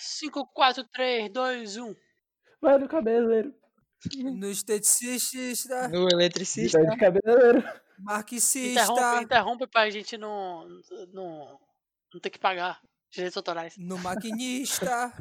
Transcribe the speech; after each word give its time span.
5, 0.00 0.46
4, 0.52 0.84
3, 0.92 1.30
2, 1.32 1.76
1. 1.76 1.94
Vai 2.60 2.78
no 2.78 2.88
cabeleireiro. 2.88 3.54
No 4.16 4.50
esteticista, 4.50 5.88
No 5.88 6.08
eletricista. 6.08 6.78
Vai 6.82 6.90
de 6.90 6.96
cabeleireiro. 6.96 7.62
marxista, 7.98 8.58
Interrompe, 8.82 9.24
interrompe 9.24 9.66
pra 9.66 9.90
gente 9.90 10.16
não, 10.16 10.66
não, 11.12 11.58
não 12.12 12.20
ter 12.20 12.30
que 12.30 12.38
pagar 12.38 12.80
direitos 13.12 13.36
autorais. 13.36 13.76
no 13.76 13.98
maquinista, 13.98 15.12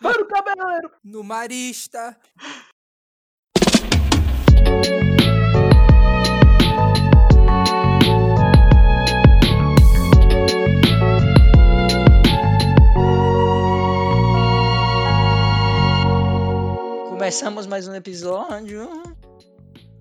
Vai 0.00 0.14
no 0.14 0.26
cabeleireiro. 0.26 0.90
no 1.02 1.24
marista. 1.24 2.16
Começamos 17.32 17.66
mais 17.66 17.88
um 17.88 17.94
episódio. 17.94 18.90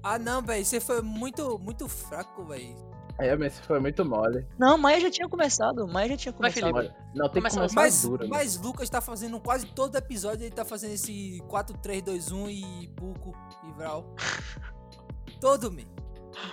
Ah 0.03 0.20
não, 0.20 0.41
velho, 0.41 0.66
você 0.66 0.81
foi 0.81 1.02
muito, 1.02 1.57
muito 1.59 1.88
fraco, 1.88 2.44
velho. 2.44 2.76
É, 3.17 3.34
mas 3.38 3.57
foi 3.62 3.80
muito 3.80 4.04
mole. 4.04 4.45
Não, 4.59 4.77
Maia 4.77 4.99
já 4.99 5.09
tinha 5.09 5.30
começado. 5.30 5.88
Maia 5.88 6.09
já 6.09 6.17
tinha 6.17 6.34
começado. 6.34 6.59
Felipe. 6.59 6.73
Mole. 6.73 6.91
Não, 7.16 7.30
tem 7.30 7.41
que 7.41 7.49
Começa- 7.49 7.55
começar 7.55 7.73
Mas, 7.76 8.02
duro. 8.02 8.23
né? 8.26 8.30
mas 8.30 8.57
Lucas 8.57 8.90
tá 8.90 8.99
fazendo 8.99 9.40
quase 9.40 9.66
todo 9.67 9.95
episódio, 9.95 10.44
ele 10.44 10.54
tá 10.54 10.66
fazendo 10.66 10.91
esse 10.91 11.41
4, 11.48 11.77
3, 11.77 12.02
2, 12.02 12.31
1 12.34 12.49
e 12.49 12.88
Puco 12.98 13.34
e 13.66 13.71
Vral. 13.77 14.13
Todo, 15.40 15.71
me. 15.71 15.88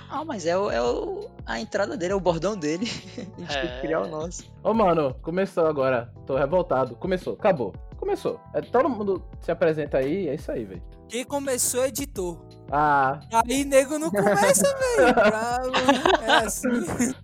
Ah, 0.09 0.25
mas 0.25 0.47
é, 0.47 0.57
o, 0.57 0.71
é 0.71 0.81
o, 0.81 1.29
a 1.45 1.59
entrada 1.59 1.97
dele, 1.97 2.13
é 2.13 2.17
o 2.17 2.21
bordão 2.21 2.57
dele. 2.57 2.87
A 3.37 3.41
gente 3.41 3.53
tem 3.53 3.63
que 3.63 3.67
É. 3.67 3.81
criar 3.81 4.03
o 4.03 4.07
nosso. 4.09 4.45
Ô, 4.63 4.73
mano, 4.73 5.13
começou 5.23 5.67
agora. 5.67 6.15
Tô 6.25 6.37
revoltado. 6.37 6.95
Começou, 6.95 7.33
acabou. 7.35 7.75
Começou. 8.09 8.41
É, 8.55 8.62
todo 8.62 8.89
mundo 8.89 9.23
se 9.39 9.51
apresenta 9.51 9.98
aí, 9.98 10.28
é 10.28 10.34
isso 10.34 10.51
aí, 10.51 10.64
velho. 10.64 10.83
Quem 11.11 11.27
começou 11.27 11.84
é 11.84 11.89
editor. 11.89 12.42
Ah, 12.73 13.20
Aí 13.45 13.67
nego 13.67 13.98
não 13.98 14.11
começa, 14.11 14.64
velho. 14.78 15.12
Bravo. 15.12 16.23
É 16.23 16.31
assim. 16.47 17.14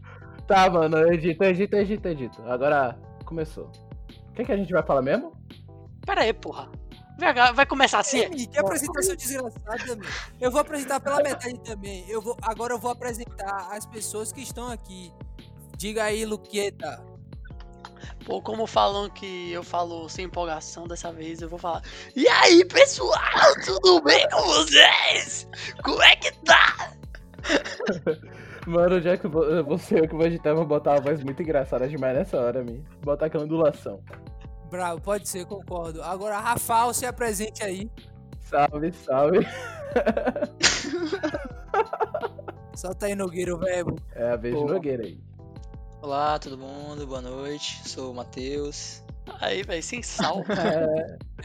tá, 0.46 0.68
mano. 0.68 1.10
Edita, 1.10 1.46
edita, 1.46 1.78
edita, 1.78 2.10
edita. 2.10 2.42
Agora 2.52 2.98
começou. 3.24 3.70
O 4.28 4.32
que, 4.34 4.44
que 4.44 4.52
a 4.52 4.56
gente 4.58 4.70
vai 4.74 4.82
falar 4.82 5.00
mesmo? 5.00 5.32
Pera 6.04 6.20
aí, 6.20 6.34
porra. 6.34 6.70
Vai 7.54 7.64
começar 7.64 8.00
assim? 8.00 8.18
Emi, 8.18 8.46
que 8.46 8.58
apresentação 8.58 9.16
desgraçada, 9.16 9.96
meu. 9.96 10.06
Eu 10.38 10.50
vou 10.50 10.60
apresentar 10.60 11.00
pela 11.00 11.22
metade 11.22 11.58
também. 11.60 12.04
Eu 12.10 12.20
vou, 12.20 12.36
agora 12.42 12.74
eu 12.74 12.78
vou 12.78 12.90
apresentar 12.90 13.68
as 13.70 13.86
pessoas 13.86 14.32
que 14.32 14.42
estão 14.42 14.70
aqui. 14.70 15.10
Diga 15.78 16.04
aí, 16.04 16.26
Luqueta. 16.26 17.02
Pô, 18.24 18.40
como 18.40 18.66
falam 18.66 19.10
que 19.10 19.52
eu 19.52 19.62
falo 19.62 20.08
sem 20.08 20.26
empolgação 20.26 20.86
dessa 20.86 21.12
vez, 21.12 21.42
eu 21.42 21.48
vou 21.48 21.58
falar. 21.58 21.82
E 22.14 22.26
aí, 22.28 22.64
pessoal, 22.64 23.18
tudo 23.64 24.00
bem 24.02 24.28
com 24.30 24.42
vocês? 24.42 25.48
Como 25.82 26.02
é 26.02 26.16
que 26.16 26.32
tá? 26.44 26.92
Mano, 28.66 29.00
já 29.00 29.16
que 29.16 29.26
eu 29.26 29.30
vou, 29.30 29.44
eu 29.44 29.64
vou 29.64 29.76
ser 29.76 30.00
eu 30.00 30.08
que 30.08 30.14
vou 30.14 30.24
editar, 30.24 30.50
eu 30.50 30.56
vou 30.56 30.66
botar 30.66 30.92
uma 30.92 31.00
voz 31.00 31.22
muito 31.22 31.42
engraçada 31.42 31.86
demais 31.86 32.16
nessa 32.16 32.38
hora, 32.38 32.64
mim. 32.64 32.82
Botar 33.02 33.26
aquela 33.26 33.44
ondulação. 33.44 34.00
Bravo, 34.70 35.00
pode 35.00 35.28
ser, 35.28 35.44
concordo. 35.44 36.02
Agora, 36.02 36.38
Rafael, 36.38 36.94
se 36.94 37.04
apresente 37.04 37.62
aí. 37.62 37.90
Salve, 38.40 38.92
salve. 38.92 39.46
Solta 42.74 43.06
aí, 43.06 43.14
Nogueira, 43.14 43.54
o 43.54 43.58
verbo. 43.58 43.96
É 44.14 44.30
a 44.30 44.36
vez 44.36 44.54
de 44.54 44.60
Pô. 44.60 44.66
Nogueira 44.66 45.04
aí. 45.04 45.18
Olá, 46.04 46.38
todo 46.38 46.58
mundo. 46.58 47.06
Boa 47.06 47.22
noite. 47.22 47.80
Sou 47.88 48.10
o 48.12 48.14
Matheus. 48.14 49.02
Aí, 49.40 49.62
velho, 49.62 49.82
sem 49.82 50.02
sal. 50.02 50.42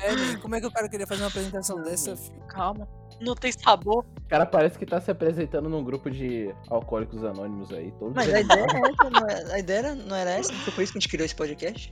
É, 0.01 0.11
man, 0.13 0.37
como 0.41 0.53
é 0.55 0.59
que 0.59 0.67
o 0.67 0.71
cara 0.71 0.89
queria 0.89 1.07
fazer 1.07 1.21
uma 1.21 1.29
apresentação 1.29 1.81
dessa? 1.81 2.13
Calma. 2.49 2.85
Não 3.21 3.35
tem 3.35 3.53
sabor. 3.53 4.05
O 4.25 4.29
cara 4.29 4.45
parece 4.45 4.77
que 4.77 4.85
tá 4.85 4.99
se 4.99 5.09
apresentando 5.09 5.69
num 5.69 5.81
grupo 5.81 6.11
de 6.11 6.53
alcoólicos 6.69 7.23
anônimos 7.23 7.71
aí. 7.71 7.89
Todos 7.99 8.13
Mas 8.15 8.33
a 8.33 8.41
ideia 8.41 8.65
é 8.65 8.79
essa, 8.91 9.09
não 9.09 9.27
é- 9.29 9.53
a 9.53 9.59
ideia 9.59 9.77
era- 9.79 9.95
não 9.95 10.15
era 10.15 10.31
essa? 10.31 10.51
Foi 10.53 10.73
por 10.73 10.81
isso 10.83 10.91
que 10.91 10.97
a 10.97 11.01
gente 11.01 11.09
criou 11.09 11.25
esse 11.25 11.35
podcast? 11.35 11.89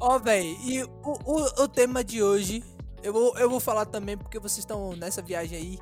Ó, 0.00 0.18
véi, 0.18 0.56
e 0.62 0.82
o, 0.82 0.88
o, 1.04 1.62
o 1.64 1.68
tema 1.68 2.02
de 2.02 2.22
hoje, 2.22 2.64
eu 3.02 3.12
vou, 3.12 3.36
eu 3.38 3.50
vou 3.50 3.60
falar 3.60 3.84
também 3.84 4.16
porque 4.16 4.38
vocês 4.38 4.58
estão 4.60 4.96
nessa 4.96 5.20
viagem 5.20 5.58
aí, 5.58 5.78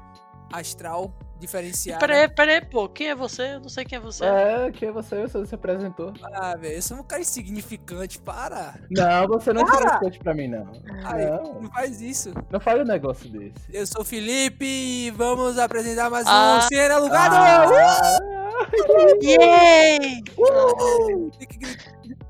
astral, 0.53 1.13
diferenciada. 1.41 1.99
Pera 2.06 2.21
aí, 2.21 2.28
pera 2.28 2.53
aí, 2.53 2.61
pô. 2.61 2.89
Quem 2.89 3.09
é 3.11 3.15
você? 3.15 3.55
Eu 3.55 3.61
não 3.61 3.69
sei 3.69 3.84
quem 3.84 3.97
é 3.97 4.01
você. 4.01 4.25
É, 4.25 4.71
que 4.71 4.91
você, 4.91 5.23
você 5.27 5.47
se 5.47 5.55
apresentou. 5.55 6.12
Ah, 6.34 6.55
velho, 6.56 6.75
eu 6.77 6.83
sou 6.83 6.99
um 6.99 7.03
cara 7.03 7.23
insignificante, 7.23 8.21
para. 8.21 8.75
Não, 8.91 9.27
você 9.27 9.53
não 9.53 9.65
Para! 9.65 9.78
se 9.78 9.84
responde 9.89 10.19
pra 10.21 10.34
mim, 10.34 10.49
não. 10.49 10.71
Ai, 11.05 11.27
Não, 11.27 11.62
não 11.62 11.71
faz 11.71 12.01
isso. 12.01 12.33
não 12.51 12.61
fale 12.61 12.83
um 12.83 12.87
negócio 12.87 13.28
desse. 13.31 13.55
Eu 13.73 13.87
sou 13.87 14.03
o 14.03 14.05
Felipe 14.05 14.65
e 14.65 15.11
vamos 15.12 15.59
apresentar 15.59 16.11
mais 16.11 16.27
Ah. 16.28 16.59
um 16.59 16.69
Cena 16.69 16.95
Alugado! 16.95 17.34
Ah, 17.37 18.19
Yay! 19.22 20.22
Uh! 20.39 21.31
Tem 21.39 21.49
que 21.49 21.59
gritar. 21.59 21.80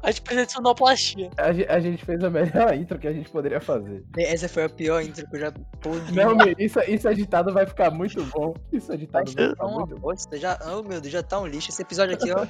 A 0.03 0.11
gente 0.11 0.23
precisa 0.23 0.47
de 0.47 0.53
sonoplastia. 0.53 1.31
a, 1.37 1.53
ge- 1.53 1.67
a 1.69 1.79
gente 1.81 2.05
fez 2.05 2.23
a 2.25 2.31
melhor 2.31 2.73
intro 2.75 2.99
que 2.99 3.07
a 3.07 3.13
gente 3.13 3.29
poderia 3.31 3.61
fazer. 3.61 4.03
Essa 4.17 4.49
foi 4.49 4.65
a 4.65 4.69
pior 4.69 5.03
intro 5.03 5.29
que 5.29 5.37
eu 5.37 5.41
já 5.41 5.53
pude. 5.81 6.15
Não, 6.15 6.35
meu, 6.35 6.55
isso, 6.59 6.81
isso 6.89 7.09
editado 7.09 7.53
vai 7.53 7.67
ficar 7.67 7.91
muito 7.91 8.25
bom. 8.27 8.55
Isso 8.73 8.93
editado 8.93 9.31
vai 9.33 9.49
ficar 9.51 9.67
muito 9.67 9.95
bom. 9.97 10.01
bosta, 10.01 10.39
já, 10.39 10.59
oh 10.67 10.83
meu 10.83 11.01
Deus, 11.01 11.13
já 11.13 11.23
tá 11.23 11.39
um 11.41 11.47
lixo. 11.47 11.71
Esse 11.71 11.83
episódio 11.83 12.15
aqui, 12.15 12.31
ó, 12.33 12.47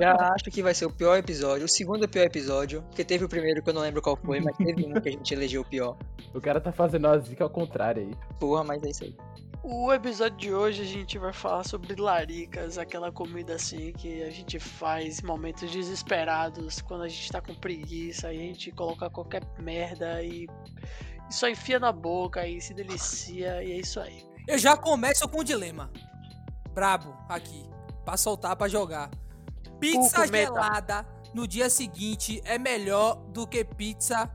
já 0.00 0.14
acho 0.34 0.44
que 0.50 0.62
vai 0.62 0.72
ser 0.74 0.86
o 0.86 0.90
pior 0.90 1.16
episódio, 1.16 1.66
o 1.66 1.68
segundo 1.68 2.08
pior 2.08 2.24
episódio, 2.24 2.82
porque 2.82 3.04
teve 3.04 3.24
o 3.24 3.28
primeiro 3.28 3.62
que 3.62 3.68
eu 3.70 3.74
não 3.74 3.82
lembro 3.82 4.00
qual 4.00 4.16
foi, 4.16 4.40
mas 4.40 4.56
teve 4.56 4.86
um 4.86 4.94
que 4.94 5.08
a 5.08 5.12
gente 5.12 5.34
elegeu 5.34 5.60
o 5.62 5.64
pior. 5.64 5.96
O 6.32 6.40
cara 6.40 6.60
tá 6.60 6.72
fazendo 6.72 7.06
a 7.06 7.18
zica 7.18 7.44
ao 7.44 7.50
contrário 7.50 8.02
aí. 8.02 8.10
Porra, 8.40 8.64
mas 8.64 8.82
é 8.82 8.88
isso 8.88 9.04
aí. 9.04 9.14
O 9.66 9.90
episódio 9.90 10.36
de 10.36 10.52
hoje 10.52 10.82
a 10.82 10.84
gente 10.84 11.16
vai 11.16 11.32
falar 11.32 11.64
sobre 11.64 11.98
laricas, 11.98 12.76
aquela 12.76 13.10
comida 13.10 13.54
assim 13.54 13.94
que 13.94 14.22
a 14.22 14.28
gente 14.28 14.60
faz 14.60 15.20
em 15.20 15.26
momentos 15.26 15.70
desesperados, 15.70 16.82
quando 16.82 17.04
a 17.04 17.08
gente 17.08 17.32
tá 17.32 17.40
com 17.40 17.54
preguiça, 17.54 18.28
a 18.28 18.34
gente 18.34 18.70
coloca 18.70 19.08
qualquer 19.08 19.42
merda 19.58 20.22
e, 20.22 20.46
e 21.30 21.34
só 21.34 21.48
enfia 21.48 21.78
na 21.78 21.90
boca 21.92 22.46
e 22.46 22.60
se 22.60 22.74
delicia 22.74 23.64
e 23.64 23.72
é 23.72 23.76
isso 23.78 23.98
aí. 24.00 24.28
Eu 24.46 24.58
já 24.58 24.76
começo 24.76 25.26
com 25.26 25.40
um 25.40 25.44
dilema. 25.44 25.90
Brabo, 26.74 27.16
aqui. 27.26 27.66
Pra 28.04 28.18
soltar, 28.18 28.54
pra 28.56 28.68
jogar. 28.68 29.10
Pizza 29.80 30.26
gelada 30.26 31.06
no 31.32 31.48
dia 31.48 31.70
seguinte 31.70 32.38
é 32.44 32.58
melhor 32.58 33.14
do 33.30 33.46
que 33.46 33.64
pizza 33.64 34.30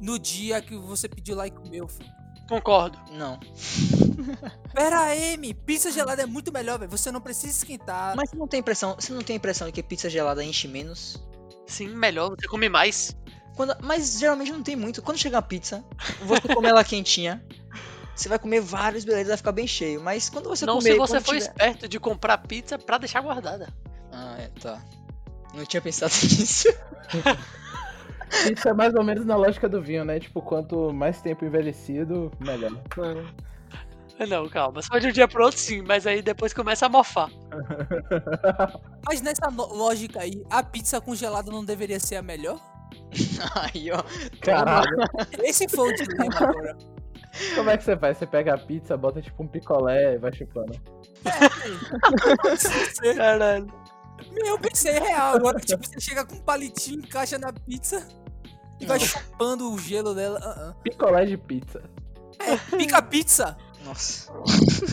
no 0.00 0.18
dia 0.18 0.62
que 0.62 0.74
você 0.78 1.10
pediu 1.10 1.36
lá 1.36 1.46
e 1.46 1.50
comeu, 1.50 1.86
filho. 1.86 2.19
Concordo. 2.50 2.98
Não. 3.12 3.38
Pera 4.74 5.00
aí, 5.02 5.36
mi, 5.36 5.54
pizza 5.54 5.90
gelada 5.90 6.22
é 6.22 6.26
muito 6.26 6.52
melhor, 6.52 6.78
velho. 6.80 6.90
Você 6.90 7.10
não 7.12 7.20
precisa 7.20 7.56
esquentar. 7.56 8.14
Mas 8.16 8.28
você 8.30 8.36
não 8.36 8.48
tem 8.48 8.58
impressão, 8.60 8.96
você 8.98 9.12
não 9.12 9.22
tem 9.22 9.36
impressão 9.36 9.66
de 9.68 9.72
que 9.72 9.82
pizza 9.82 10.10
gelada 10.10 10.42
enche 10.44 10.66
menos? 10.66 11.16
Sim, 11.66 11.88
melhor, 11.90 12.30
você 12.30 12.48
come 12.48 12.68
mais. 12.68 13.16
Quando, 13.54 13.76
mas 13.82 14.18
geralmente 14.18 14.50
não 14.50 14.62
tem 14.64 14.74
muito. 14.74 15.00
Quando 15.00 15.16
chega 15.18 15.38
a 15.38 15.42
pizza, 15.42 15.84
você 16.22 16.52
come 16.52 16.68
ela 16.68 16.82
quentinha. 16.82 17.42
Você 18.16 18.28
vai 18.28 18.38
comer 18.38 18.60
vários, 18.60 19.04
beleza, 19.04 19.28
vai 19.28 19.36
ficar 19.36 19.52
bem 19.52 19.66
cheio. 19.68 20.00
Mas 20.02 20.28
quando 20.28 20.48
você 20.48 20.66
não 20.66 20.78
comer. 20.78 20.92
se 20.92 20.98
você 20.98 21.20
for 21.20 21.34
tiver- 21.34 21.38
esperto 21.38 21.88
de 21.88 22.00
comprar 22.00 22.36
pizza 22.38 22.76
pra 22.78 22.98
deixar 22.98 23.20
guardada. 23.22 23.72
Ah, 24.12 24.34
é, 24.38 24.48
tá. 24.60 24.82
Não 25.54 25.64
tinha 25.64 25.80
pensado 25.80 26.12
nisso. 26.24 26.68
Isso 28.52 28.68
é 28.68 28.72
mais 28.72 28.94
ou 28.94 29.02
menos 29.02 29.24
na 29.26 29.36
lógica 29.36 29.68
do 29.68 29.82
vinho, 29.82 30.04
né? 30.04 30.20
Tipo, 30.20 30.40
quanto 30.42 30.92
mais 30.92 31.20
tempo 31.20 31.44
envelhecido, 31.44 32.30
melhor. 32.40 32.72
Não, 34.28 34.48
calma. 34.48 34.82
Só 34.82 34.98
de 34.98 35.08
um 35.08 35.12
dia 35.12 35.26
pro 35.26 35.44
outro 35.44 35.58
sim, 35.58 35.82
mas 35.82 36.06
aí 36.06 36.20
depois 36.22 36.52
começa 36.52 36.86
a 36.86 36.88
mofar. 36.88 37.28
Mas 39.06 39.22
nessa 39.22 39.50
no- 39.50 39.72
lógica 39.74 40.20
aí, 40.20 40.44
a 40.50 40.62
pizza 40.62 41.00
congelada 41.00 41.50
não 41.50 41.64
deveria 41.64 41.98
ser 41.98 42.16
a 42.16 42.22
melhor? 42.22 42.60
Aí, 43.74 43.90
ó. 43.90 44.02
Caralho, 44.42 44.96
Esse 45.42 45.66
foi 45.68 45.90
o 45.92 45.96
dilema 45.96 46.34
agora. 46.36 46.76
como 47.54 47.70
é 47.70 47.78
que 47.78 47.84
você 47.84 47.96
faz? 47.96 48.18
Você 48.18 48.26
pega 48.26 48.54
a 48.54 48.58
pizza, 48.58 48.96
bota 48.96 49.22
tipo 49.22 49.42
um 49.42 49.48
picolé 49.48 50.14
e 50.14 50.18
vai 50.18 50.32
chupando. 50.32 50.72
Caralho. 53.16 53.66
Meu, 54.32 54.46
eu 54.46 54.58
pensei 54.58 54.98
real. 54.98 55.36
Agora, 55.36 55.58
tipo, 55.60 55.84
você 55.86 55.98
chega 56.00 56.24
com 56.24 56.34
um 56.36 56.40
palitinho, 56.42 56.98
encaixa 57.00 57.38
na 57.38 57.52
pizza 57.52 58.06
e 58.80 58.86
vai 58.86 58.98
chupando 58.98 59.72
o 59.72 59.78
gelo 59.78 60.14
dela. 60.14 60.40
Ah, 60.42 60.74
Picolé 60.82 61.26
de 61.26 61.36
pizza. 61.36 61.82
É, 62.38 62.56
pica 62.76 63.02
pizza. 63.02 63.56
Nossa. 63.84 64.32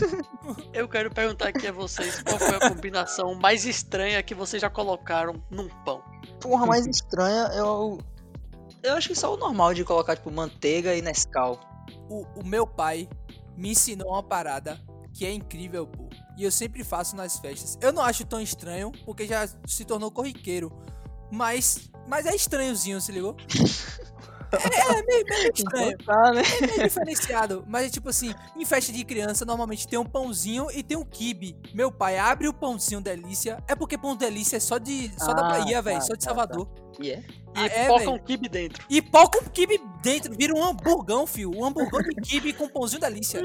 Eu 0.72 0.88
quero 0.88 1.10
perguntar 1.10 1.48
aqui 1.48 1.66
a 1.66 1.72
vocês 1.72 2.22
qual 2.22 2.38
foi 2.38 2.56
a 2.56 2.68
combinação 2.70 3.34
mais 3.34 3.64
estranha 3.64 4.22
que 4.22 4.34
vocês 4.34 4.60
já 4.60 4.70
colocaram 4.70 5.42
num 5.50 5.68
pão. 5.84 6.02
Porra, 6.40 6.66
mais 6.66 6.86
estranha, 6.86 7.50
eu. 7.54 7.98
Eu 8.82 8.94
acho 8.94 9.08
que 9.08 9.14
só 9.14 9.34
o 9.34 9.36
normal 9.36 9.74
de 9.74 9.84
colocar, 9.84 10.16
tipo, 10.16 10.30
manteiga 10.30 10.94
e 10.94 11.02
Nescau. 11.02 11.60
O, 12.08 12.24
o 12.40 12.46
meu 12.46 12.66
pai 12.66 13.08
me 13.56 13.70
ensinou 13.70 14.12
uma 14.12 14.22
parada 14.22 14.80
que 15.12 15.26
é 15.26 15.32
incrível, 15.32 15.86
pô. 15.86 16.08
E 16.36 16.44
eu 16.44 16.50
sempre 16.52 16.84
faço 16.84 17.16
nas 17.16 17.38
festas. 17.38 17.76
Eu 17.80 17.92
não 17.92 18.02
acho 18.02 18.24
tão 18.24 18.40
estranho, 18.40 18.92
porque 19.04 19.26
já 19.26 19.48
se 19.66 19.84
tornou 19.84 20.10
corriqueiro. 20.10 20.72
Mas, 21.30 21.90
mas 22.08 22.26
é 22.26 22.34
estranhozinho, 22.34 23.00
se 23.00 23.12
ligou? 23.12 23.36
É, 24.50 25.02
meio, 25.02 25.24
meio 25.28 25.52
estranho. 25.54 25.98
Tá, 25.98 26.32
né? 26.32 26.40
É 26.62 26.66
meio 26.66 26.82
diferenciado. 26.84 27.64
Mas 27.68 27.84
é 27.84 27.90
tipo 27.90 28.08
assim, 28.08 28.34
em 28.56 28.64
festa 28.64 28.90
de 28.90 29.04
criança, 29.04 29.44
normalmente 29.44 29.86
tem 29.86 29.98
um 29.98 30.06
pãozinho 30.06 30.68
e 30.72 30.82
tem 30.82 30.96
um 30.96 31.04
quibe. 31.04 31.54
Meu 31.74 31.92
pai 31.92 32.16
abre 32.18 32.48
o 32.48 32.52
pãozinho 32.54 32.98
delícia. 33.02 33.62
É 33.68 33.74
porque 33.74 33.98
pão 33.98 34.16
delícia 34.16 34.56
é 34.56 34.60
só 34.60 34.78
de 34.78 35.12
só 35.18 35.34
da 35.34 35.44
Ah, 35.44 35.48
Bahia, 35.50 35.82
velho. 35.82 35.98
tá, 35.98 36.04
Só 36.06 36.14
de 36.14 36.20
tá, 36.20 36.30
Salvador. 36.30 36.66
E 36.98 37.10
é? 37.10 37.18
E 37.18 37.24
Ah, 37.54 37.66
é, 37.66 37.86
poca 37.88 37.98
velho? 38.06 38.12
um 38.14 38.18
kibe 38.20 38.48
dentro. 38.48 38.82
E 38.88 39.02
pó 39.02 39.28
com 39.28 39.44
quibe 39.50 39.78
dentro. 40.02 40.34
Vira 40.34 40.54
um 40.54 40.64
hamburgão, 40.64 41.26
fio. 41.26 41.50
Um 41.54 41.66
hamburgão 41.66 42.00
de 42.00 42.14
quibe 42.14 42.54
com 42.54 42.70
pãozinho 42.70 43.02
delícia. 43.02 43.42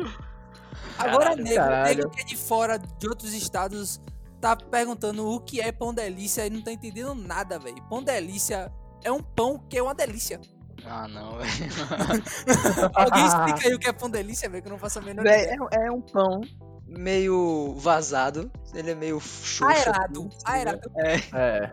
Agora, 0.98 1.24
Caralho, 1.32 1.44
nego, 1.44 1.56
caralho. 1.58 1.98
nego 1.98 2.10
que 2.12 2.22
é 2.22 2.24
de 2.24 2.38
fora, 2.38 2.78
de 2.80 3.10
outros 3.10 3.34
estados, 3.34 4.00
tá 4.44 4.58
perguntando 4.58 5.26
o 5.26 5.40
que 5.40 5.62
é 5.62 5.72
pão 5.72 5.94
delícia 5.94 6.46
e 6.46 6.50
não 6.50 6.62
tá 6.62 6.70
entendendo 6.70 7.16
nada, 7.16 7.58
velho. 7.58 7.82
Pão 7.90 8.04
delícia 8.04 8.70
é 9.02 9.10
um 9.10 9.24
pão 9.24 9.58
que 9.70 9.78
é 9.78 9.82
uma 9.82 9.96
delícia. 9.96 10.42
Ah, 10.86 11.08
não, 11.08 11.38
velho. 11.40 12.92
Alguém 12.94 13.26
explica 13.26 13.70
aí 13.70 13.74
o 13.74 13.80
que 13.80 13.88
é 13.88 13.94
pão 13.94 14.10
delícia, 14.10 14.50
velho, 14.50 14.62
que 14.62 14.68
eu 14.68 14.72
não 14.74 14.78
faço 14.78 15.00
a 15.00 15.02
menor 15.02 15.26
ideia. 15.26 15.56
É, 15.72 15.88
é 15.88 15.92
um 15.92 16.02
pão 16.02 16.42
meio 16.86 17.74
vazado. 17.78 18.52
Ele 18.74 18.92
é 18.92 18.96
meio 18.96 19.18
xoxo. 19.22 19.66
Aerado, 19.66 20.28
assim, 20.28 20.44
aerado. 20.46 20.92
É, 20.98 21.16
É. 21.34 21.72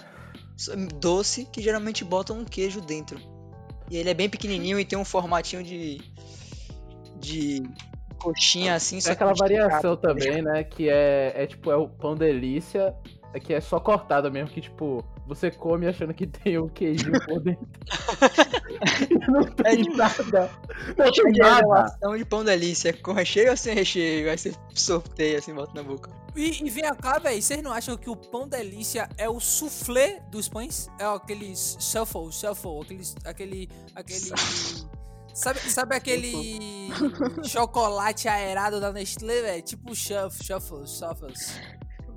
doce 1.00 1.46
que 1.46 1.60
geralmente 1.60 2.04
botam 2.04 2.38
um 2.38 2.44
queijo 2.44 2.80
dentro. 2.80 3.20
E 3.90 3.96
ele 3.96 4.10
é 4.10 4.14
bem 4.14 4.30
pequenininho 4.30 4.78
e 4.78 4.84
tem 4.84 4.96
um 4.96 5.04
formatinho 5.04 5.64
de. 5.64 6.00
de 7.18 7.64
coxinha 8.20 8.74
assim. 8.74 9.00
só 9.00 9.08
Tem 9.10 9.16
que 9.16 9.22
aquela 9.24 9.32
esticado. 9.32 9.68
variação 9.70 9.96
também, 9.96 10.42
né? 10.42 10.64
Que 10.64 10.88
é, 10.88 11.32
é 11.34 11.46
tipo, 11.46 11.70
é 11.70 11.76
o 11.76 11.88
pão 11.88 12.14
delícia, 12.14 12.94
é 13.32 13.40
que 13.40 13.52
é 13.54 13.60
só 13.60 13.78
cortado 13.80 14.30
mesmo, 14.30 14.50
que 14.50 14.60
tipo, 14.60 15.04
você 15.26 15.50
come 15.50 15.86
achando 15.86 16.12
que 16.12 16.26
tem 16.28 16.58
um 16.58 16.68
queijinho 16.68 17.12
por 17.24 17.40
dentro. 17.40 17.66
Não 19.28 19.40
É 19.40 19.44
tem 19.74 19.82
tipo- 19.84 19.96
nada. 19.96 20.50
Não 20.96 21.10
tem 21.12 21.32
Tem 21.32 21.42
a 21.42 21.48
nada. 21.50 21.60
relação 21.60 22.16
de 22.16 22.24
pão 22.24 22.44
delícia, 22.44 22.92
com 22.92 23.12
recheio 23.12 23.50
ou 23.50 23.56
sem 23.56 23.74
recheio? 23.74 24.30
Aí 24.30 24.36
você 24.38 24.52
sorteia 24.74 25.38
assim, 25.38 25.54
bota 25.54 25.72
na 25.74 25.82
boca. 25.82 26.10
E, 26.36 26.64
e 26.64 26.70
vem 26.70 26.84
cá, 26.94 27.18
velho, 27.18 27.42
vocês 27.42 27.60
não 27.62 27.72
acham 27.72 27.96
que 27.96 28.08
o 28.08 28.14
pão 28.16 28.48
delícia 28.48 29.08
é 29.18 29.28
o 29.28 29.40
soufflé 29.40 30.20
dos 30.30 30.48
pães? 30.48 30.88
É 30.98 31.04
aqueles 31.04 31.76
shuffle, 31.80 32.30
shuffle, 32.32 32.80
aqueles, 32.82 33.16
aquele, 33.24 33.68
aquele... 33.94 34.20
Sabe, 35.40 35.58
sabe 35.60 35.96
aquele 35.96 36.58
chocolate 37.44 38.28
aerado 38.28 38.78
da 38.78 38.92
Nestlé, 38.92 39.40
velho? 39.40 39.62
Tipo 39.62 39.94
shuffle, 39.94 40.44
shuffle, 40.44 40.86
shuffles. 40.86 41.58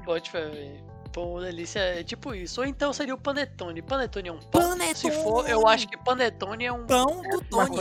Bote 0.04 0.30
fé, 0.30 0.50
velho. 0.50 0.84
Pão 1.14 1.40
delícia 1.40 1.80
é 1.80 2.04
tipo 2.04 2.36
isso. 2.36 2.60
Ou 2.60 2.68
então 2.68 2.92
seria 2.92 3.16
o 3.16 3.18
panetone. 3.18 3.81
Panetone 3.81 4.28
é 4.28 4.31
um 4.34 4.40
pão. 4.40 4.62
Panetone! 4.62 4.96
Se 4.96 5.10
for, 5.24 5.50
eu 5.50 5.66
acho 5.66 5.88
que 5.88 5.96
panetone 5.96 6.66
é 6.66 6.74
um 6.74 6.86
Pão 6.86 7.22
do 7.22 7.42
Tony. 7.46 7.80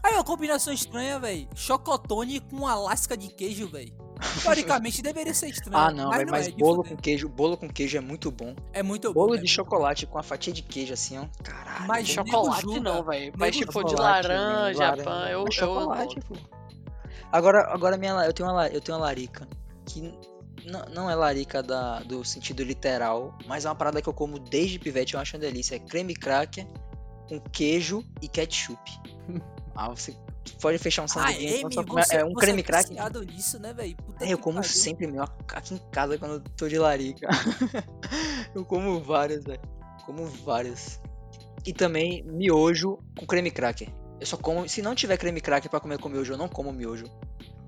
Aí, 0.00 0.14
uma 0.14 0.22
combinação 0.22 0.72
estranha, 0.72 1.18
velho. 1.18 1.48
Chocotone 1.56 2.38
com 2.38 2.54
uma 2.56 2.76
lasca 2.76 3.16
de 3.16 3.30
queijo, 3.30 3.66
velho. 3.66 4.01
Teoricamente 4.42 5.02
deveria 5.02 5.34
ser 5.34 5.48
estranho. 5.48 5.76
Ah, 5.76 5.90
não, 5.90 6.08
mas 6.10 6.24
não 6.24 6.30
mas 6.30 6.46
é, 6.46 6.50
de 6.50 6.56
bolo 6.56 6.84
com 6.84 6.96
queijo, 6.96 7.28
bolo 7.28 7.56
com 7.56 7.68
queijo 7.68 7.96
é 7.96 8.00
muito 8.00 8.30
bom. 8.30 8.54
É 8.72 8.82
muito 8.82 9.12
Bolo 9.12 9.30
bom, 9.30 9.36
de 9.36 9.42
né? 9.42 9.48
chocolate 9.48 10.06
com 10.06 10.18
a 10.18 10.22
fatia 10.22 10.52
de 10.52 10.62
queijo 10.62 10.92
assim, 10.92 11.18
ó. 11.18 11.26
Caralho. 11.42 11.86
Mas 11.86 12.06
De 12.06 12.14
chocolate 12.14 12.62
julga. 12.62 12.80
não, 12.80 13.02
velho. 13.02 13.32
Mas 13.36 13.56
tipo 13.56 13.84
de 13.84 13.94
laranja, 13.94 14.96
pão. 15.02 15.26
Eu, 15.26 15.26
é 15.26 15.34
eu, 15.34 15.52
chocolate, 15.52 16.20
pô. 16.20 16.36
Agora, 17.30 17.72
agora 17.72 17.96
minha, 17.96 18.12
eu 18.24 18.32
tenho 18.32 18.48
uma, 18.50 18.68
eu 18.68 18.80
tenho 18.80 18.98
uma 18.98 19.04
larica 19.04 19.48
que 19.86 20.14
não, 20.64 20.84
não 20.94 21.10
é 21.10 21.14
larica 21.14 21.62
da, 21.62 22.00
do 22.00 22.24
sentido 22.24 22.62
literal, 22.62 23.36
mas 23.46 23.64
é 23.64 23.68
uma 23.68 23.74
parada 23.74 24.00
que 24.00 24.08
eu 24.08 24.12
como 24.12 24.38
desde 24.38 24.78
pivete, 24.78 25.14
eu 25.14 25.20
acho 25.20 25.36
uma 25.36 25.40
delícia. 25.40 25.76
É 25.76 25.78
creme 25.78 26.14
cracker 26.14 26.66
com 27.28 27.40
queijo 27.40 28.04
e 28.20 28.28
ketchup. 28.28 28.78
ah, 29.74 29.88
você 29.88 30.14
pode 30.60 30.78
fechar 30.78 31.02
um 31.02 31.04
Ah, 31.04 31.08
sanduíche, 31.08 31.62
comer- 31.62 32.04
você, 32.04 32.16
é 32.16 32.24
um 32.24 32.32
creme 32.34 32.60
é 32.60 32.64
cracker. 32.64 32.88
viciado 32.90 33.22
nisso, 33.24 33.58
né, 33.58 33.72
velho? 33.72 33.96
É, 34.20 34.32
eu 34.32 34.38
como 34.38 34.56
pariu. 34.56 34.70
sempre, 34.70 35.06
meu, 35.06 35.22
aqui 35.48 35.74
em 35.74 35.78
casa 35.90 36.18
quando 36.18 36.34
eu 36.34 36.40
tô 36.56 36.68
de 36.68 36.78
larica. 36.78 37.28
eu 38.54 38.64
como 38.64 39.00
várias, 39.00 39.44
velho. 39.44 39.60
Como 40.06 40.26
várias. 40.26 41.00
E 41.64 41.72
também 41.72 42.22
miojo 42.24 42.98
com 43.16 43.26
creme 43.26 43.50
cracker. 43.50 43.88
Eu 44.20 44.26
só 44.26 44.36
como. 44.36 44.68
Se 44.68 44.82
não 44.82 44.94
tiver 44.94 45.16
creme 45.16 45.40
cracker 45.40 45.70
pra 45.70 45.80
comer 45.80 45.98
com 45.98 46.08
miojo, 46.08 46.32
eu 46.32 46.38
não 46.38 46.48
como 46.48 46.72
miojo. 46.72 47.06